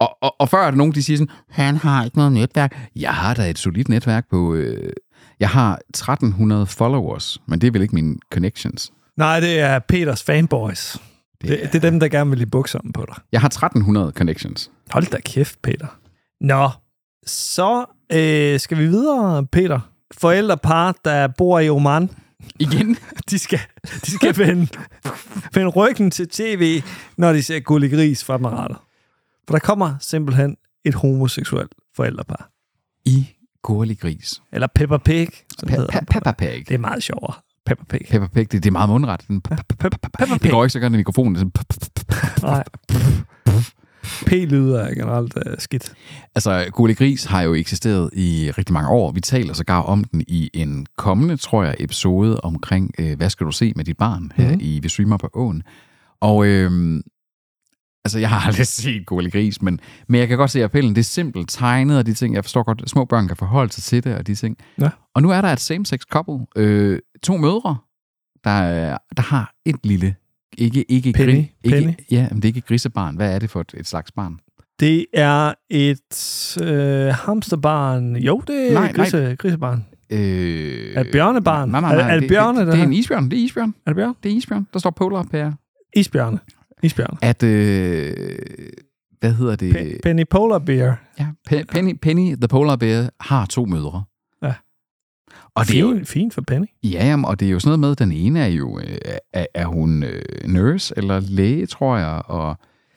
[0.00, 2.88] Og, og, og før er der nogen, de siger sådan, han har ikke noget netværk.
[2.96, 4.54] Jeg har da et solidt netværk på...
[4.54, 4.92] Øh,
[5.40, 8.92] jeg har 1300 followers, men det er vel ikke mine connections.
[9.16, 10.96] Nej, det er Peters fanboys.
[11.42, 13.16] Det, det, det er dem, der gerne vil i bukserne på dig.
[13.32, 14.70] Jeg har 1300 connections.
[14.90, 15.86] Hold da kæft, Peter.
[16.40, 16.70] Nå,
[17.26, 19.80] så øh, skal vi videre, Peter.
[20.18, 22.10] Forældrepar, der bor i Oman,
[22.58, 22.96] Igen?
[23.30, 23.60] de skal,
[24.06, 24.68] de skal vende,
[25.54, 26.82] vende ryggen til tv,
[27.16, 28.78] når de ser Gulli Gris fremadrettet.
[29.48, 32.50] For der kommer simpelthen et homoseksuelt forældrepar.
[33.04, 33.28] I
[33.62, 34.42] Gurli Gris.
[34.52, 35.28] Eller Peppa Pig,
[35.60, 36.00] det hedder.
[36.10, 36.68] Peppa Pig.
[36.68, 37.34] Det er meget sjovere.
[37.78, 38.00] Peppa Pig.
[38.10, 39.20] Peppa Pig, det, det er meget mundret.
[39.28, 39.42] Den-
[40.42, 41.36] Det går ikke så godt i mikrofonen.
[41.36, 41.52] Sådan-
[42.42, 42.64] Nej.
[44.26, 45.92] P-lyder er generelt uh, skidt.
[46.34, 49.12] Altså, Gurli Gris har jo eksisteret i rigtig mange år.
[49.12, 53.46] Vi taler sågar om den i en kommende, tror jeg, episode omkring, øh, hvad skal
[53.46, 54.58] du se med dit barn her mm.
[54.60, 55.62] i Vi Streamer på åen.
[56.20, 57.00] Og øh,
[58.04, 60.94] altså, jeg har aldrig set Gurli Gris, men, men jeg kan godt se appellen.
[60.94, 63.82] Det er simpelt tegnet, og de ting, jeg forstår godt, små børn kan forholde sig
[63.82, 64.56] til det, og de ting.
[64.80, 64.88] Ja.
[65.14, 66.46] Og nu er der et same-sex couple.
[66.56, 67.76] Øh, to mødre,
[68.44, 70.14] der, er- der har et lille
[70.58, 71.32] ikke, ikke, Penny.
[71.32, 71.92] Gri, ikke, Penny.
[72.10, 73.16] Ja, men det er ikke et grisebarn.
[73.16, 74.38] Hvad er det for et, et slags barn?
[74.80, 78.16] Det er et øh, hamsterbarn.
[78.16, 79.86] Jo, det er Nej, nej, grise, grisebarn.
[80.10, 81.68] Øh, Er det bjørnebarn?
[81.68, 82.14] Nej, nej, Er- nej.
[82.16, 83.30] er det bjørne, det, det, det er en isbjørn.
[83.30, 83.74] Det er isbjørn.
[83.86, 84.14] Er det bjørn?
[84.22, 84.66] Det er isbjørn.
[84.72, 85.52] Der står polar per.
[85.96, 86.38] Isbjørne.
[86.82, 87.18] Isbjørne.
[87.22, 88.16] At, øh,
[89.20, 89.76] hvad hedder det?
[89.76, 91.02] Pe- Penny Polar Bear.
[91.18, 94.04] ja, Pe- Penny, Penny the Polar Bear har to mødre.
[94.42, 94.54] Ja.
[95.54, 96.66] Og det er jo, Fint, for Penny.
[96.82, 98.98] ja, jamen, og det er jo sådan noget med, den ene er jo, øh,
[99.32, 102.56] er, er hun øh, nurse eller læge, tror jeg, og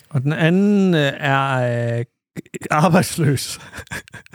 [0.10, 2.06] Og den anden øh, er øh,
[2.72, 3.60] arbejdsløs.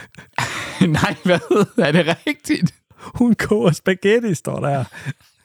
[0.88, 1.66] nej, hvad?
[1.78, 2.74] Er det rigtigt?
[2.98, 4.84] Hun koger spaghetti, står der.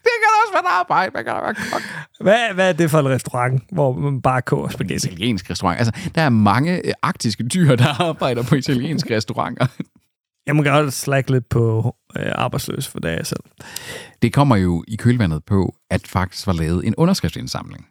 [0.04, 1.12] Det kan også være et arbejde.
[1.14, 1.82] Man kan være kok.
[2.20, 5.08] Hvad, hvad er det for en restaurant, hvor man bare koger spaghetti?
[5.08, 5.80] Italiensk restaurant.
[5.80, 9.68] Altså, der er mange øh, arktiske dyr, der arbejder på italienske restauranter.
[10.48, 13.44] Jeg må godt slække lidt på øh, arbejdsløs, for det er jeg selv.
[14.22, 17.88] Det kommer jo i kølvandet på, at faktisk var lavet en underskriftsindsamling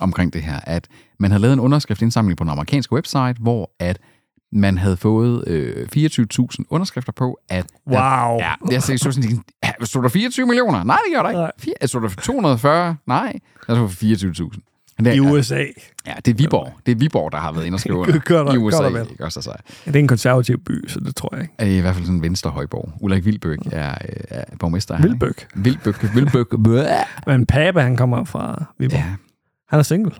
[0.00, 0.60] omkring det her.
[0.64, 0.88] At
[1.18, 3.98] man havde lavet en underskriftsindsamling på en amerikansk website, hvor at
[4.52, 7.66] man havde fået øh, 24.000 underskrifter på, at...
[7.86, 7.96] Wow.
[8.38, 9.42] Ja, jeg sagde så sådan,
[9.82, 10.84] stod der 24 millioner?
[10.84, 11.52] Nej, det gør der ikke.
[11.58, 12.96] Fire, stod der 240?
[13.06, 13.32] Nej,
[13.66, 13.88] der stod
[14.50, 14.68] 24.000.
[14.98, 15.64] Men Det, I USA.
[16.06, 16.72] Ja, det er Viborg.
[16.86, 18.82] Det er Viborg, der har været inde og skrive under Godt og- i USA.
[18.82, 19.06] og vel.
[19.10, 19.52] Ikke også, altså,
[19.86, 21.54] Ja, det er en konservativ by, så det tror jeg ikke.
[21.58, 22.92] er i hvert fald sådan en venstre højborg.
[23.00, 25.02] Ulrik Vildbøk er, øh, er borgmester.
[25.02, 25.48] Vildbøk.
[25.54, 26.48] Vildbøk.
[26.64, 26.84] Bæh.
[27.26, 28.98] Men Pape, han kommer fra Viborg.
[28.98, 29.04] Ja,
[29.68, 30.12] Han er single.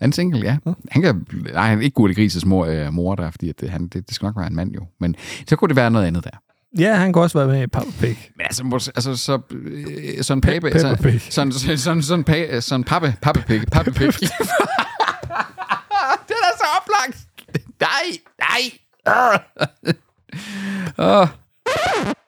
[0.00, 0.56] Er single, ja.
[0.90, 3.70] Han kan, nej, han er ikke Gurte Grises mor, øh, mor der, fordi at det,
[3.70, 4.86] han, det, det, skal nok være en mand jo.
[5.00, 5.14] Men
[5.48, 6.30] så kunne det være noget andet der.
[6.78, 8.30] Ja, han kan også være med i Papa Pig.
[8.36, 11.20] Men altså, altså så, øh, sådan Pe- pape, Peppa så, Pig.
[11.20, 14.06] sådan, sådan, sådan, sådan, pa, sådan pappe, pappe pig, pappe pig.
[16.28, 17.26] det er så oplagt.
[17.80, 18.62] Nej, nej.
[20.98, 21.28] Åh.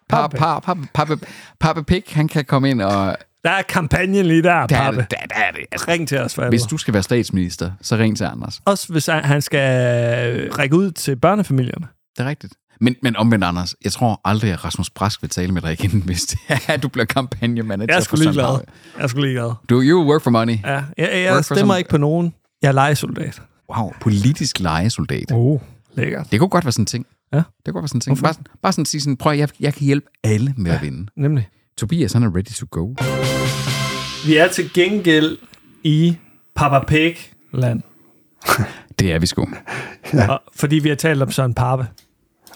[0.09, 1.19] Pa, pa, pa, pappe,
[1.61, 3.17] pappe pig, han kan komme ind og...
[3.45, 4.97] Der er kampagnen lige der, Der er Pape.
[4.97, 5.61] det, der, der er det.
[5.73, 6.51] Altså, Ring til os, forældre.
[6.51, 8.61] hvis du skal være statsminister, så ring til Anders.
[8.65, 11.87] Også hvis han skal række ud til børnefamilierne.
[12.17, 12.55] Det er rigtigt.
[12.81, 16.03] Men, men omvendt, Anders, jeg tror aldrig, at Rasmus Brask vil tale med dig igen,
[16.07, 18.35] hvis det er, at du bliver kampagnemanager Jeg er for Søren.
[18.37, 18.73] Pape.
[18.97, 19.53] Jeg er sgu ligeglad.
[19.71, 20.59] Do you work for money?
[20.65, 22.35] Ja, jeg, jeg for stemmer some- ikke på nogen.
[22.63, 23.43] Jeg er legesoldat.
[23.77, 25.33] Wow, politisk legesoldat.
[25.33, 25.61] Oh,
[25.95, 26.27] lækkert.
[26.33, 27.07] Det kunne godt være sådan en ting.
[27.33, 27.37] Ja.
[27.37, 28.23] Det kunne godt være sådan en ting.
[28.23, 30.83] Bare, sådan- bare sådan at sige sådan, prøv jeg, jeg kan hjælpe alle med at
[30.83, 31.07] vinde.
[31.17, 31.49] Nemlig.
[31.79, 32.95] Tobias, han er ready to go.
[34.27, 35.39] Vi er til gengæld
[35.85, 36.17] i
[36.57, 37.83] Papa Pig-land.
[38.99, 39.49] Det er vi sgu.
[40.29, 41.87] Og, fordi vi har talt om Søren Pape.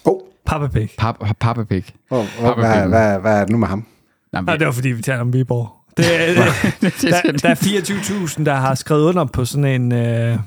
[0.05, 0.89] Oh, Papa Pig.
[0.99, 1.85] Pap, Papa Pig.
[2.11, 3.87] oh, oh hvad, hvad, hvad er det nu med ham?
[4.33, 5.71] Nej, Og det var fordi, vi taler om Viborg.
[5.97, 6.35] Det, er-
[7.03, 7.55] der, der er
[8.35, 10.39] 24.000, der har skrevet under på sådan en øh,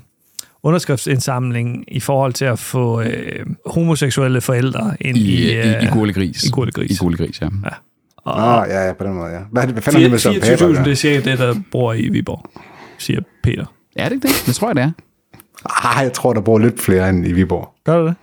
[0.63, 5.83] underskriftsindsamling i forhold til at få øh, homoseksuelle forældre ind i, I, i, i, øh,
[5.83, 6.43] i Gurle Gris.
[6.43, 6.91] i Gurle Gris.
[6.91, 7.47] I Gurle Gris, ja.
[8.25, 9.39] Og Nå, ja, ja, på den måde, ja.
[9.51, 10.65] Hvad, hvad fanden er det med Søren Pape?
[10.65, 12.45] 24.000, det er cirka det, der bor i Viborg,
[12.97, 13.65] siger Peter.
[13.95, 14.43] Er det ikke det?
[14.45, 14.91] Det tror jeg, det er.
[15.65, 17.73] Ah, jeg tror, der bor lidt flere end i Viborg.
[17.83, 18.15] Gør du det?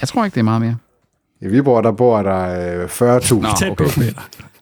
[0.00, 0.76] Jeg tror ikke, det er meget mere.
[1.40, 3.34] I Viborg, der bor der øh, 40.000.
[3.34, 3.48] Nå.
[3.58, 4.12] Tæt okay.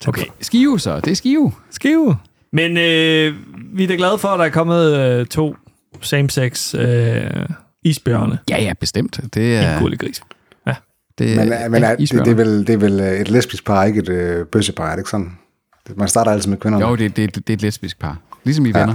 [0.07, 1.01] Okay, Skive så.
[1.01, 1.53] Det er Skive.
[1.71, 2.17] Skive.
[2.53, 3.35] Men øh,
[3.73, 5.57] vi er da glade for, at der er kommet øh, to
[6.01, 7.47] same-sex øh,
[7.85, 8.39] isbjørne.
[8.51, 9.21] Ja, ja, bestemt.
[9.35, 9.79] Det er...
[9.79, 10.23] En gris.
[11.21, 11.27] Ja.
[11.27, 13.31] Det, Men, er- men ja, er, det, det, er vel, det er vel øh, et
[13.31, 15.39] lesbisk par, ikke et øh, bøssepar, er det ikke sådan?
[15.97, 16.87] Man starter altid med kvinderne.
[16.87, 18.19] Jo, det, det, det er et lesbisk par.
[18.45, 18.95] Ligesom i venner.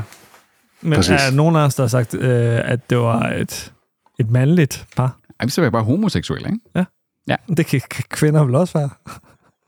[0.82, 1.12] Men Præcis.
[1.12, 3.74] er der nogen af os, der har sagt, øh, at det var et,
[4.20, 5.18] et mandligt par?
[5.40, 6.86] Ej, så er jeg bare homoseksuel, ikke?
[7.58, 8.90] Det kan, kan kvinder vel også være.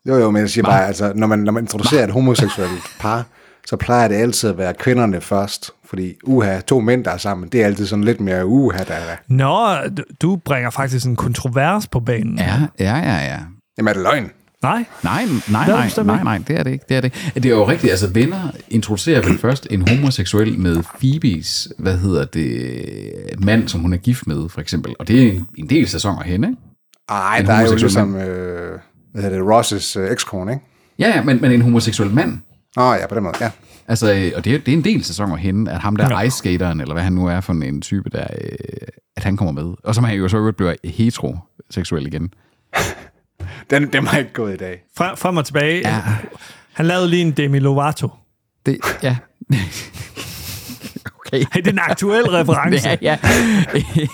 [0.08, 3.26] Jo, jo, men jeg siger bare, altså, når man, når man introducerer et homoseksuelt par,
[3.68, 5.72] så plejer det altid at være kvinderne først.
[5.86, 8.93] Fordi uha, to mænd, der er sammen, det er altid sådan lidt mere uha, der
[8.93, 9.15] er.
[9.28, 9.68] Nå,
[10.22, 12.38] du- bringer faktisk en kontrovers på banen.
[12.39, 13.38] Ja, ja, ja, ja.
[13.78, 14.30] Jamen er det løgn?
[14.63, 16.86] Nej, Nej, nej, Det er nej, nej, nej, det er det ikke.
[16.89, 17.05] Det er det.
[17.26, 17.32] ikke.
[17.36, 17.91] Det er jo rigtigt.
[17.91, 22.82] Altså, venner introducerer vel først en homoseksuel med Phoebes, hvad hedder det,
[23.39, 24.95] mand, som hun er gift med, for eksempel.
[24.99, 26.55] Og det er en, en del sæsoner hen, ikke?
[27.09, 28.80] Ej, En der er jo ligesom, øh,
[29.13, 30.65] hvad hedder det, Ross' øh, ekskone, ikke?
[30.99, 32.38] Ja, ja, men, men en homoseksuel mand.
[32.78, 33.51] Nå ja, på den måde, ja.
[33.88, 36.21] Altså, øh, og det er, det er en del sæsoner henne, at ham der Ja.
[36.21, 38.57] ice skateren, eller hvad han nu er for en type, der, øh,
[39.17, 39.73] at han kommer med.
[39.84, 42.30] Og så man jo så øvrigt bliver heteroseksuel igen.
[43.69, 44.82] Den, den har ikke gået i dag.
[44.97, 45.80] frem, frem og tilbage.
[45.89, 46.01] Ja.
[46.73, 48.09] Han lavede lige en Demi Lovato.
[48.65, 49.17] Det, ja.
[51.19, 51.43] okay.
[51.53, 52.89] Hey, det er en aktuel reference.
[52.89, 53.17] Ja, ja.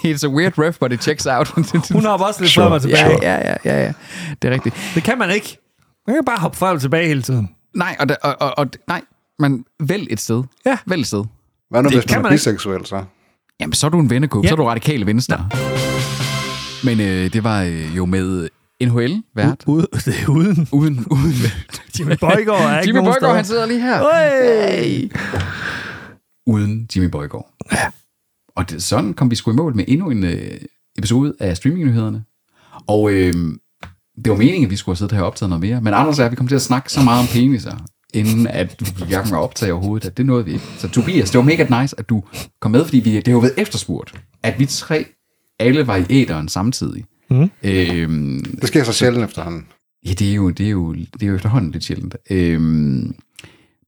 [0.05, 1.47] It's a weird ref, but it checks out.
[1.91, 2.63] Hun har også lidt Sure.
[2.65, 3.19] frem og tilbage.
[3.21, 3.93] ja, ja, ja, ja, ja.
[4.41, 4.75] Det er rigtigt.
[4.95, 5.57] Det kan man ikke.
[6.07, 7.49] Man kan bare hoppe frem og tilbage hele tiden.
[7.75, 9.01] Nej, og, der- og, og, og nej,
[9.39, 10.43] men vælg et sted.
[10.65, 10.77] Ja.
[10.87, 11.23] Vælg et sted.
[11.69, 12.39] Hvad nu, Det hvis kan man er man ikke.
[12.39, 13.03] biseksuel, så?
[13.59, 14.47] Jamen, så er du en vennekub, Ja.
[14.47, 14.49] ja.
[14.49, 15.49] så er du radikale venstre.
[16.83, 18.49] Men øh, det var øh, jo med
[18.81, 19.63] NHL vært.
[19.67, 20.67] Ude, det er uden.
[20.71, 21.33] Uden, uden.
[21.99, 23.99] Jimmy Bøjgaard er ikke Jimmy han sidder lige her.
[24.71, 25.11] Hey.
[26.47, 27.53] Uden Jimmy Bøjgaard.
[27.71, 27.91] Ja.
[28.55, 30.51] Og det, sådan kom vi sgu i mål med endnu en øh,
[30.97, 32.23] episode af streamingnyhederne.
[32.87, 33.33] Og øh,
[34.15, 35.81] det var meningen, at vi skulle have siddet her og optaget noget mere.
[35.81, 37.77] Men Anders og jeg, vi kom til at snakke så meget om peniser,
[38.13, 40.65] inden at vi gik i gang med at optage overhovedet, at det nåede vi ikke.
[40.77, 42.23] Så Tobias, det var mega nice, at du
[42.61, 45.05] kom med, fordi vi, det har jo været efterspurgt, at vi tre
[45.59, 47.03] alle var i æderen samtidig.
[47.29, 47.49] Mm.
[47.63, 49.65] Øhm, Det sker så sjældent efterhånden.
[50.05, 52.15] Ja, det er jo, det er jo, det er jo efterhånden lidt sjældent.
[52.31, 53.15] Øhm,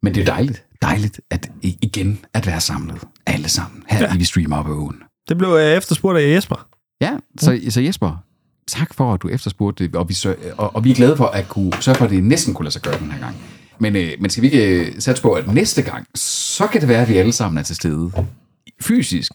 [0.04, 4.16] men det er dejligt, dejligt at igen at være samlet, alle sammen, her ja.
[4.16, 4.96] i Vi Streamer på ugen.
[5.30, 6.68] Det blev øh, efterspurgt af Jesper.
[7.02, 8.24] Ja, så, så Jesper,
[8.68, 11.26] tak for, at du efterspurgte det, og vi, sø- og, og vi er glade for
[11.26, 13.36] at kunne sørge for, at det næsten kunne lade sig gøre den her gang.
[13.80, 16.90] Men, øh, men skal vi ikke øh, satse på, at næste gang, så kan det
[16.90, 18.12] være, at vi alle sammen er til stede
[18.82, 19.32] fysisk,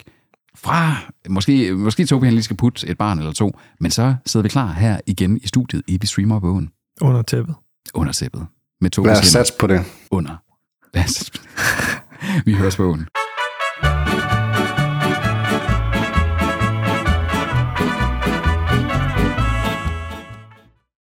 [0.56, 0.96] fra,
[1.28, 4.48] måske, måske Tobi han lige skal putte et barn eller to, men så sidder vi
[4.48, 6.70] klar her igen i studiet i Vi Streamer på ugen,
[7.00, 7.54] Under tæppet.
[7.94, 8.46] under sæppet,
[8.80, 9.80] med Tobi Lad os satse på det.
[10.10, 10.36] under.
[10.94, 11.30] Lad os-
[12.46, 13.06] Vi høres på ugen.